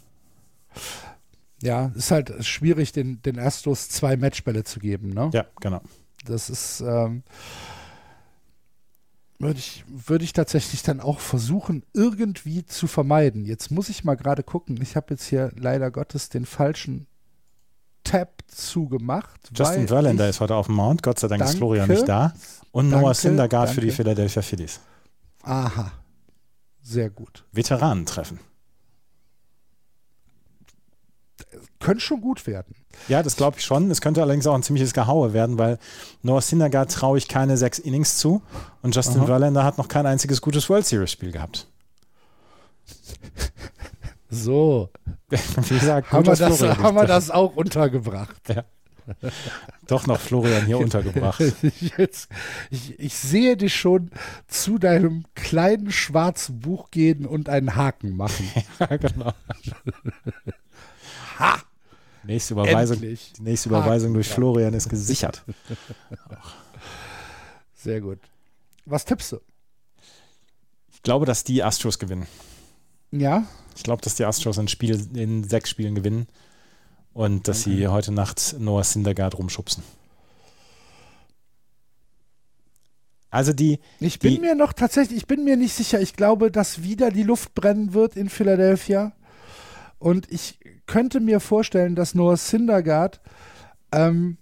Ja, 1.63 1.93
ist 1.95 2.11
halt 2.11 2.45
schwierig, 2.45 2.93
den, 2.93 3.21
den 3.23 3.39
Astros 3.39 3.89
zwei 3.89 4.17
Matchbälle 4.17 4.65
zu 4.65 4.81
geben, 4.81 5.11
ne? 5.11 5.31
Ja, 5.33 5.45
genau. 5.61 5.83
Das 6.25 6.49
ist, 6.49 6.81
ähm, 6.81 7.23
würde 9.39 9.59
ich, 9.59 9.85
würde 9.89 10.25
ich 10.25 10.33
tatsächlich 10.33 10.83
dann 10.83 11.01
auch 11.01 11.19
versuchen, 11.19 11.83
irgendwie 11.93 12.65
zu 12.65 12.87
vermeiden. 12.87 13.45
Jetzt 13.45 13.71
muss 13.71 13.89
ich 13.89 14.05
mal 14.05 14.17
gerade 14.17 14.43
gucken. 14.43 14.79
Ich 14.83 14.97
habe 14.97 15.09
jetzt 15.11 15.27
hier 15.27 15.53
leider 15.57 15.91
Gottes 15.91 16.29
den 16.29 16.47
falschen 16.47 17.07
Tab 18.11 18.43
zugemacht. 18.49 19.51
Justin 19.55 19.87
Verlander 19.89 20.29
ist 20.29 20.41
heute 20.41 20.55
auf 20.57 20.67
dem 20.67 20.75
Mount. 20.75 21.03
Gott 21.03 21.19
sei 21.19 21.29
Dank 21.29 21.41
danke, 21.41 21.53
ist 21.53 21.59
Florian 21.59 21.89
nicht 21.89 22.09
da. 22.09 22.35
Und 22.73 22.91
danke, 22.91 23.05
Noah 23.05 23.15
Syndergaard 23.15 23.71
für 23.71 23.81
die 23.81 23.91
Philadelphia 23.91 24.43
Phillies. 24.43 24.81
Aha. 25.43 25.93
Sehr 26.83 27.11
gut. 27.11 27.45
Veteranentreffen. 27.53 28.41
Könnte 31.79 32.01
schon 32.01 32.21
gut 32.21 32.47
werden. 32.47 32.75
Ja, 33.09 33.23
das 33.23 33.37
glaube 33.37 33.59
ich 33.59 33.65
schon. 33.65 33.91
Es 33.91 34.01
könnte 34.01 34.21
allerdings 34.21 34.47
auch 34.47 34.55
ein 34.55 34.63
ziemliches 34.63 34.93
Gehaue 34.93 35.33
werden, 35.33 35.57
weil 35.57 35.79
Noah 36.23 36.43
Syndergaard 36.43 36.93
traue 36.93 37.17
ich 37.17 37.29
keine 37.29 37.57
sechs 37.57 37.79
Innings 37.79 38.19
zu 38.19 38.43
und 38.83 38.95
Justin 38.95 39.21
Aha. 39.21 39.27
Verlander 39.27 39.65
hat 39.65 39.79
noch 39.79 39.89
kein 39.89 40.05
einziges 40.05 40.43
gutes 40.43 40.69
World 40.69 40.85
Series 40.85 41.13
Spiel 41.13 41.33
gehabt. 41.33 41.69
So. 44.31 44.91
Wie 45.29 45.37
gesagt, 45.79 46.13
haben, 46.13 46.27
wir 46.27 46.37
das, 46.37 46.63
haben 46.63 46.97
wir 46.97 47.07
das 47.07 47.31
auch 47.31 47.57
untergebracht. 47.57 48.49
Ja. 48.49 48.65
Doch 49.87 50.07
noch 50.07 50.21
Florian 50.21 50.67
hier 50.67 50.79
untergebracht. 50.79 51.43
Jetzt, 51.97 52.29
ich, 52.71 52.99
ich, 52.99 53.15
sehe 53.15 53.57
dich 53.57 53.75
schon 53.75 54.11
zu 54.47 54.79
deinem 54.79 55.25
kleinen 55.35 55.91
schwarzen 55.91 56.61
Buch 56.61 56.91
gehen 56.91 57.27
und 57.27 57.49
einen 57.49 57.75
Haken 57.77 58.17
machen. 58.17 58.49
ja, 58.79 58.97
genau. 58.97 59.33
ha! 61.39 61.59
Nächste 62.23 62.55
Überweisung, 62.55 62.97
Endlich. 62.99 63.33
die 63.37 63.43
nächste 63.43 63.71
Überweisung 63.71 64.11
Haken, 64.11 64.15
durch 64.15 64.29
Florian 64.29 64.75
ist 64.75 64.89
gesichert. 64.89 65.43
Sehr 67.75 68.01
gut. 68.01 68.19
Was 68.85 69.05
tippst 69.05 69.33
du? 69.33 69.41
Ich 70.93 71.03
glaube, 71.03 71.25
dass 71.25 71.45
die 71.45 71.63
Astros 71.63 71.99
gewinnen. 71.99 72.27
Ja? 73.11 73.45
Ich 73.77 73.83
glaube, 73.83 74.03
dass 74.03 74.15
die 74.15 74.25
Astros 74.25 74.59
ein 74.59 74.69
Spiel 74.69 75.01
in 75.15 75.45
sechs 75.45 75.71
Spielen 75.71 75.95
gewinnen 75.95 76.27
und 77.13 77.49
dass 77.49 77.67
okay. 77.67 77.77
sie 77.77 77.89
heute 77.89 78.13
Nacht 78.13 78.57
Noah 78.59 78.85
Syndergaard 78.85 79.39
rumschubsen. 79.39 79.83
Also 83.31 83.53
die. 83.53 83.79
Ich 84.01 84.19
bin 84.19 84.35
die, 84.35 84.41
mir 84.41 84.55
noch 84.55 84.73
tatsächlich, 84.73 85.19
ich 85.19 85.27
bin 85.27 85.45
mir 85.45 85.57
nicht 85.57 85.75
sicher. 85.75 86.01
Ich 86.01 86.15
glaube, 86.15 86.51
dass 86.51 86.83
wieder 86.83 87.11
die 87.11 87.23
Luft 87.23 87.55
brennen 87.55 87.95
wird 87.95 88.17
in 88.17 88.29
Philadelphia. 88.29 89.13
Und 89.99 90.31
ich 90.33 90.59
könnte 90.87 91.21
mir 91.21 91.41
vorstellen, 91.41 91.95
dass 91.95 92.15
Noah 92.15 92.37
Syndergaard 92.37 93.21
ähm, 93.93 94.39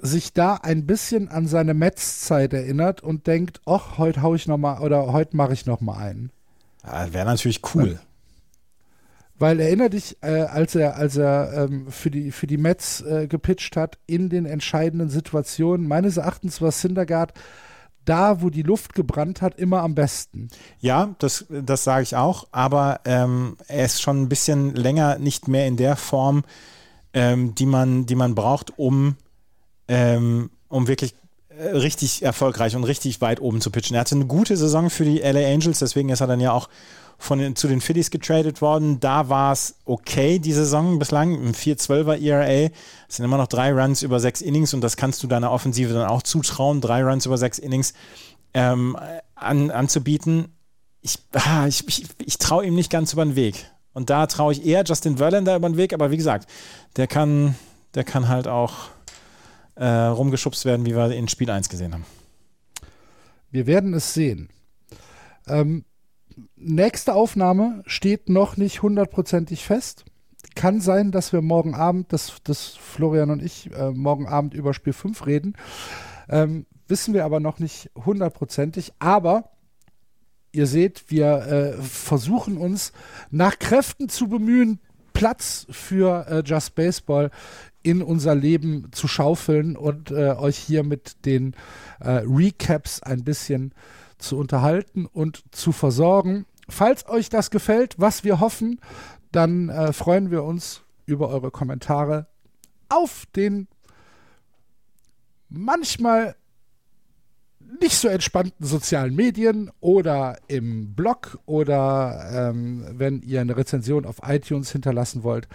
sich 0.00 0.32
da 0.32 0.54
ein 0.54 0.86
bisschen 0.86 1.28
an 1.28 1.46
seine 1.46 1.74
Metz-Zeit 1.74 2.52
erinnert 2.52 3.02
und 3.02 3.26
denkt, 3.26 3.60
ach, 3.66 3.98
heute 3.98 4.22
hau 4.22 4.34
ich 4.34 4.46
noch 4.46 4.58
mal 4.58 4.80
oder 4.80 5.12
heute 5.12 5.36
mache 5.36 5.52
ich 5.52 5.66
noch 5.66 5.80
mal 5.80 5.98
einen. 5.98 6.32
Ja, 6.86 7.12
Wäre 7.12 7.26
natürlich 7.26 7.60
cool. 7.74 7.98
Weil 9.38 9.60
erinnere 9.60 9.90
dich, 9.90 10.16
äh, 10.22 10.42
als 10.42 10.74
er, 10.74 10.96
als 10.96 11.16
er 11.16 11.66
ähm, 11.68 11.90
für, 11.90 12.10
die, 12.10 12.30
für 12.32 12.46
die 12.46 12.56
Mets 12.56 13.02
äh, 13.02 13.26
gepitcht 13.26 13.76
hat, 13.76 13.98
in 14.06 14.30
den 14.30 14.46
entscheidenden 14.46 15.10
Situationen, 15.10 15.86
meines 15.86 16.16
Erachtens 16.16 16.62
war 16.62 16.72
Syndergaard 16.72 17.34
da, 18.06 18.40
wo 18.40 18.50
die 18.50 18.62
Luft 18.62 18.94
gebrannt 18.94 19.42
hat, 19.42 19.58
immer 19.58 19.82
am 19.82 19.94
besten. 19.94 20.48
Ja, 20.78 21.14
das, 21.18 21.44
das 21.50 21.84
sage 21.84 22.04
ich 22.04 22.16
auch, 22.16 22.46
aber 22.52 23.00
ähm, 23.04 23.56
er 23.66 23.84
ist 23.84 24.00
schon 24.00 24.22
ein 24.22 24.28
bisschen 24.28 24.74
länger 24.74 25.18
nicht 25.18 25.48
mehr 25.48 25.66
in 25.66 25.76
der 25.76 25.96
Form, 25.96 26.44
ähm, 27.12 27.54
die, 27.54 27.66
man, 27.66 28.06
die 28.06 28.14
man 28.14 28.34
braucht, 28.34 28.78
um, 28.78 29.16
ähm, 29.88 30.50
um 30.68 30.88
wirklich 30.88 31.14
richtig 31.58 32.22
erfolgreich 32.22 32.76
und 32.76 32.84
richtig 32.84 33.20
weit 33.20 33.40
oben 33.40 33.60
zu 33.60 33.70
pitchen. 33.70 33.94
Er 33.94 34.00
hatte 34.00 34.14
eine 34.14 34.26
gute 34.26 34.56
Saison 34.56 34.90
für 34.90 35.04
die 35.04 35.18
LA 35.18 35.46
Angels, 35.52 35.78
deswegen 35.78 36.08
ist 36.08 36.20
er 36.20 36.26
dann 36.26 36.40
ja 36.40 36.52
auch 36.52 36.68
von 37.18 37.38
den, 37.38 37.56
zu 37.56 37.66
den 37.66 37.80
Phillies 37.80 38.10
getradet 38.10 38.60
worden. 38.60 39.00
Da 39.00 39.28
war 39.28 39.52
es 39.52 39.76
okay, 39.84 40.38
die 40.38 40.52
Saison 40.52 40.98
bislang. 40.98 41.34
Ein 41.34 41.54
4-12er 41.54 42.20
ERA. 42.20 42.70
Es 43.08 43.16
sind 43.16 43.24
immer 43.24 43.38
noch 43.38 43.46
drei 43.46 43.72
Runs 43.72 44.02
über 44.02 44.20
sechs 44.20 44.40
Innings 44.40 44.74
und 44.74 44.82
das 44.82 44.96
kannst 44.96 45.22
du 45.22 45.26
deiner 45.26 45.50
Offensive 45.50 45.92
dann 45.92 46.08
auch 46.08 46.22
zutrauen, 46.22 46.80
drei 46.80 47.02
Runs 47.02 47.26
über 47.26 47.38
sechs 47.38 47.58
Innings 47.58 47.94
ähm, 48.54 48.96
an, 49.34 49.70
anzubieten. 49.70 50.48
Ich, 51.00 51.18
ah, 51.32 51.66
ich, 51.66 51.86
ich, 51.88 52.06
ich 52.24 52.38
traue 52.38 52.66
ihm 52.66 52.74
nicht 52.74 52.90
ganz 52.90 53.12
über 53.12 53.24
den 53.24 53.36
Weg. 53.36 53.70
Und 53.92 54.10
da 54.10 54.26
traue 54.26 54.52
ich 54.52 54.66
eher 54.66 54.84
Justin 54.84 55.16
Verlander 55.16 55.56
über 55.56 55.68
den 55.70 55.78
Weg, 55.78 55.94
aber 55.94 56.10
wie 56.10 56.18
gesagt, 56.18 56.50
der 56.96 57.06
kann, 57.06 57.54
der 57.94 58.04
kann 58.04 58.28
halt 58.28 58.46
auch 58.46 58.90
äh, 59.76 59.86
rumgeschubst 59.86 60.64
werden, 60.64 60.86
wie 60.86 60.96
wir 60.96 61.10
in 61.12 61.28
Spiel 61.28 61.50
1 61.50 61.68
gesehen 61.68 61.94
haben. 61.94 62.04
Wir 63.50 63.66
werden 63.66 63.94
es 63.94 64.12
sehen. 64.14 64.48
Ähm, 65.46 65.84
nächste 66.56 67.14
Aufnahme 67.14 67.82
steht 67.86 68.28
noch 68.28 68.56
nicht 68.56 68.82
hundertprozentig 68.82 69.64
fest. 69.64 70.04
Kann 70.54 70.80
sein, 70.80 71.12
dass 71.12 71.32
wir 71.32 71.42
morgen 71.42 71.74
Abend, 71.74 72.12
dass, 72.12 72.42
dass 72.42 72.68
Florian 72.68 73.30
und 73.30 73.42
ich 73.42 73.70
äh, 73.72 73.90
morgen 73.90 74.26
Abend 74.26 74.54
über 74.54 74.74
Spiel 74.74 74.92
5 74.92 75.26
reden. 75.26 75.54
Ähm, 76.28 76.66
wissen 76.88 77.14
wir 77.14 77.24
aber 77.24 77.40
noch 77.40 77.58
nicht 77.58 77.90
hundertprozentig. 77.94 78.92
Aber 78.98 79.50
ihr 80.52 80.66
seht, 80.66 81.10
wir 81.10 81.76
äh, 81.78 81.82
versuchen 81.82 82.56
uns 82.56 82.92
nach 83.30 83.58
Kräften 83.58 84.08
zu 84.08 84.28
bemühen, 84.28 84.80
Platz 85.12 85.66
für 85.70 86.26
äh, 86.28 86.42
Just 86.44 86.74
Baseball 86.74 87.30
in 87.86 88.02
unser 88.02 88.34
Leben 88.34 88.88
zu 88.90 89.06
schaufeln 89.06 89.76
und 89.76 90.10
äh, 90.10 90.32
euch 90.32 90.58
hier 90.58 90.82
mit 90.82 91.24
den 91.24 91.54
äh, 92.00 92.22
Recaps 92.26 93.00
ein 93.00 93.22
bisschen 93.22 93.72
zu 94.18 94.36
unterhalten 94.36 95.06
und 95.06 95.44
zu 95.52 95.70
versorgen. 95.70 96.46
Falls 96.68 97.08
euch 97.08 97.28
das 97.28 97.52
gefällt, 97.52 97.94
was 97.96 98.24
wir 98.24 98.40
hoffen, 98.40 98.80
dann 99.30 99.68
äh, 99.68 99.92
freuen 99.92 100.32
wir 100.32 100.42
uns 100.42 100.82
über 101.06 101.28
eure 101.28 101.52
Kommentare 101.52 102.26
auf 102.88 103.24
den 103.36 103.68
manchmal 105.48 106.34
nicht 107.80 107.96
so 107.96 108.08
entspannten 108.08 108.66
sozialen 108.66 109.14
Medien 109.14 109.70
oder 109.80 110.38
im 110.48 110.94
Blog 110.94 111.38
oder 111.46 112.50
ähm, 112.50 112.84
wenn 112.92 113.22
ihr 113.22 113.40
eine 113.40 113.56
Rezension 113.56 114.06
auf 114.06 114.16
iTunes 114.26 114.72
hinterlassen 114.72 115.22
wollt, 115.22 115.48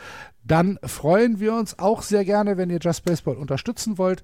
dann 0.43 0.79
freuen 0.83 1.39
wir 1.39 1.53
uns 1.53 1.79
auch 1.79 2.01
sehr 2.01 2.25
gerne, 2.25 2.57
wenn 2.57 2.69
ihr 2.69 2.79
Just 2.79 3.05
Baseball 3.05 3.37
unterstützen 3.37 3.97
wollt. 3.97 4.23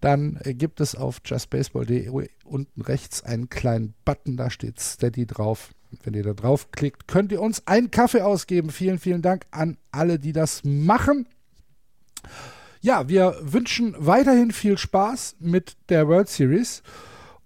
Dann 0.00 0.38
gibt 0.44 0.80
es 0.80 0.94
auf 0.94 1.20
justbaseball.de 1.24 2.28
unten 2.44 2.80
rechts 2.82 3.22
einen 3.22 3.48
kleinen 3.48 3.94
Button, 4.04 4.36
da 4.36 4.50
steht 4.50 4.78
Steady 4.80 5.26
drauf. 5.26 5.70
Wenn 6.02 6.14
ihr 6.14 6.22
da 6.22 6.34
draufklickt, 6.34 7.08
könnt 7.08 7.32
ihr 7.32 7.40
uns 7.40 7.66
einen 7.66 7.90
Kaffee 7.90 8.20
ausgeben. 8.20 8.70
Vielen, 8.70 8.98
vielen 8.98 9.22
Dank 9.22 9.46
an 9.50 9.78
alle, 9.90 10.18
die 10.18 10.32
das 10.32 10.62
machen. 10.62 11.26
Ja, 12.80 13.08
wir 13.08 13.36
wünschen 13.40 13.94
weiterhin 13.98 14.52
viel 14.52 14.76
Spaß 14.76 15.36
mit 15.40 15.76
der 15.88 16.06
World 16.06 16.28
Series 16.28 16.82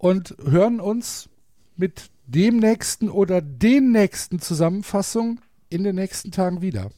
und 0.02 0.34
hören 0.44 0.80
uns 0.80 1.28
mit 1.76 2.10
dem 2.26 2.56
nächsten 2.56 3.08
oder 3.08 3.40
den 3.40 3.92
nächsten 3.92 4.40
Zusammenfassung 4.40 5.40
in 5.68 5.84
den 5.84 5.94
nächsten 5.94 6.32
Tagen 6.32 6.60
wieder. 6.60 6.90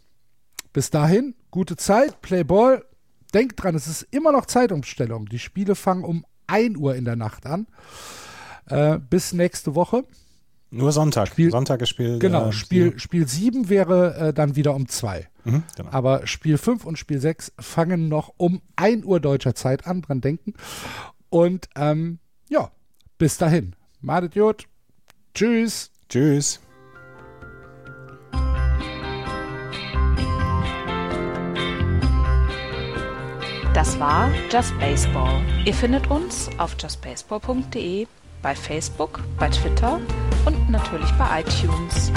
Bis 0.73 0.89
dahin, 0.89 1.35
gute 1.51 1.77
Zeit, 1.77 2.23
Play 2.23 2.45
Ball, 2.45 2.83
denkt 3.35 3.63
dran, 3.63 3.75
es 3.75 3.87
ist 3.87 4.07
immer 4.11 4.33
noch 4.33 4.47
Zeitumstellung. 4.47 5.27
Die 5.27 5.39
Spiele 5.39 5.75
fangen 5.75 6.03
um 6.03 6.25
1 6.47 6.79
Uhr 6.79 6.95
in 6.95 7.05
der 7.05 7.17
Nacht 7.17 7.45
an. 7.45 7.67
Äh, 8.67 8.99
bis 8.99 9.35
nächste 9.35 9.75
Woche. 9.75 10.05
Nur 10.71 10.91
Sonntag. 10.91 11.29
Spiel, 11.29 11.51
Sonntag 11.51 11.81
gespielt. 11.81 12.21
Genau, 12.21 12.49
äh, 12.49 12.53
Spiel, 12.53 12.99
Spiel 12.99 13.29
7 13.29 13.69
wäre 13.69 14.17
äh, 14.17 14.33
dann 14.33 14.57
wieder 14.57 14.75
um 14.75 14.89
2. 14.89 15.29
Mhm, 15.45 15.63
genau. 15.77 15.91
Aber 15.91 16.27
Spiel 16.27 16.57
5 16.57 16.87
und 16.87 16.99
Spiel 16.99 17.21
6 17.21 17.53
fangen 17.59 18.09
noch 18.09 18.33
um 18.39 18.63
1 18.77 19.05
Uhr 19.05 19.21
deutscher 19.21 19.55
Zeit 19.55 19.87
an, 19.87 20.01
dran 20.01 20.23
denken. 20.23 20.55
Und 21.29 21.69
ähm, 21.77 22.19
ja, 22.49 22.71
bis 23.25 23.39
dahin. 23.39 23.75
Madet 24.03 24.35
Jod. 24.35 24.66
Tschüss. 25.33 25.91
Tschüss. 26.11 26.61
Das 33.72 33.99
war 33.99 34.31
Just 34.53 34.79
Baseball. 34.79 35.41
Ihr 35.64 35.72
findet 35.72 36.11
uns 36.11 36.51
auf 36.59 36.77
justbaseball.de, 36.79 38.07
bei 38.43 38.55
Facebook, 38.55 39.22
bei 39.39 39.49
Twitter 39.49 39.99
und 40.45 40.68
natürlich 40.68 41.11
bei 41.12 41.41
iTunes. 41.41 42.12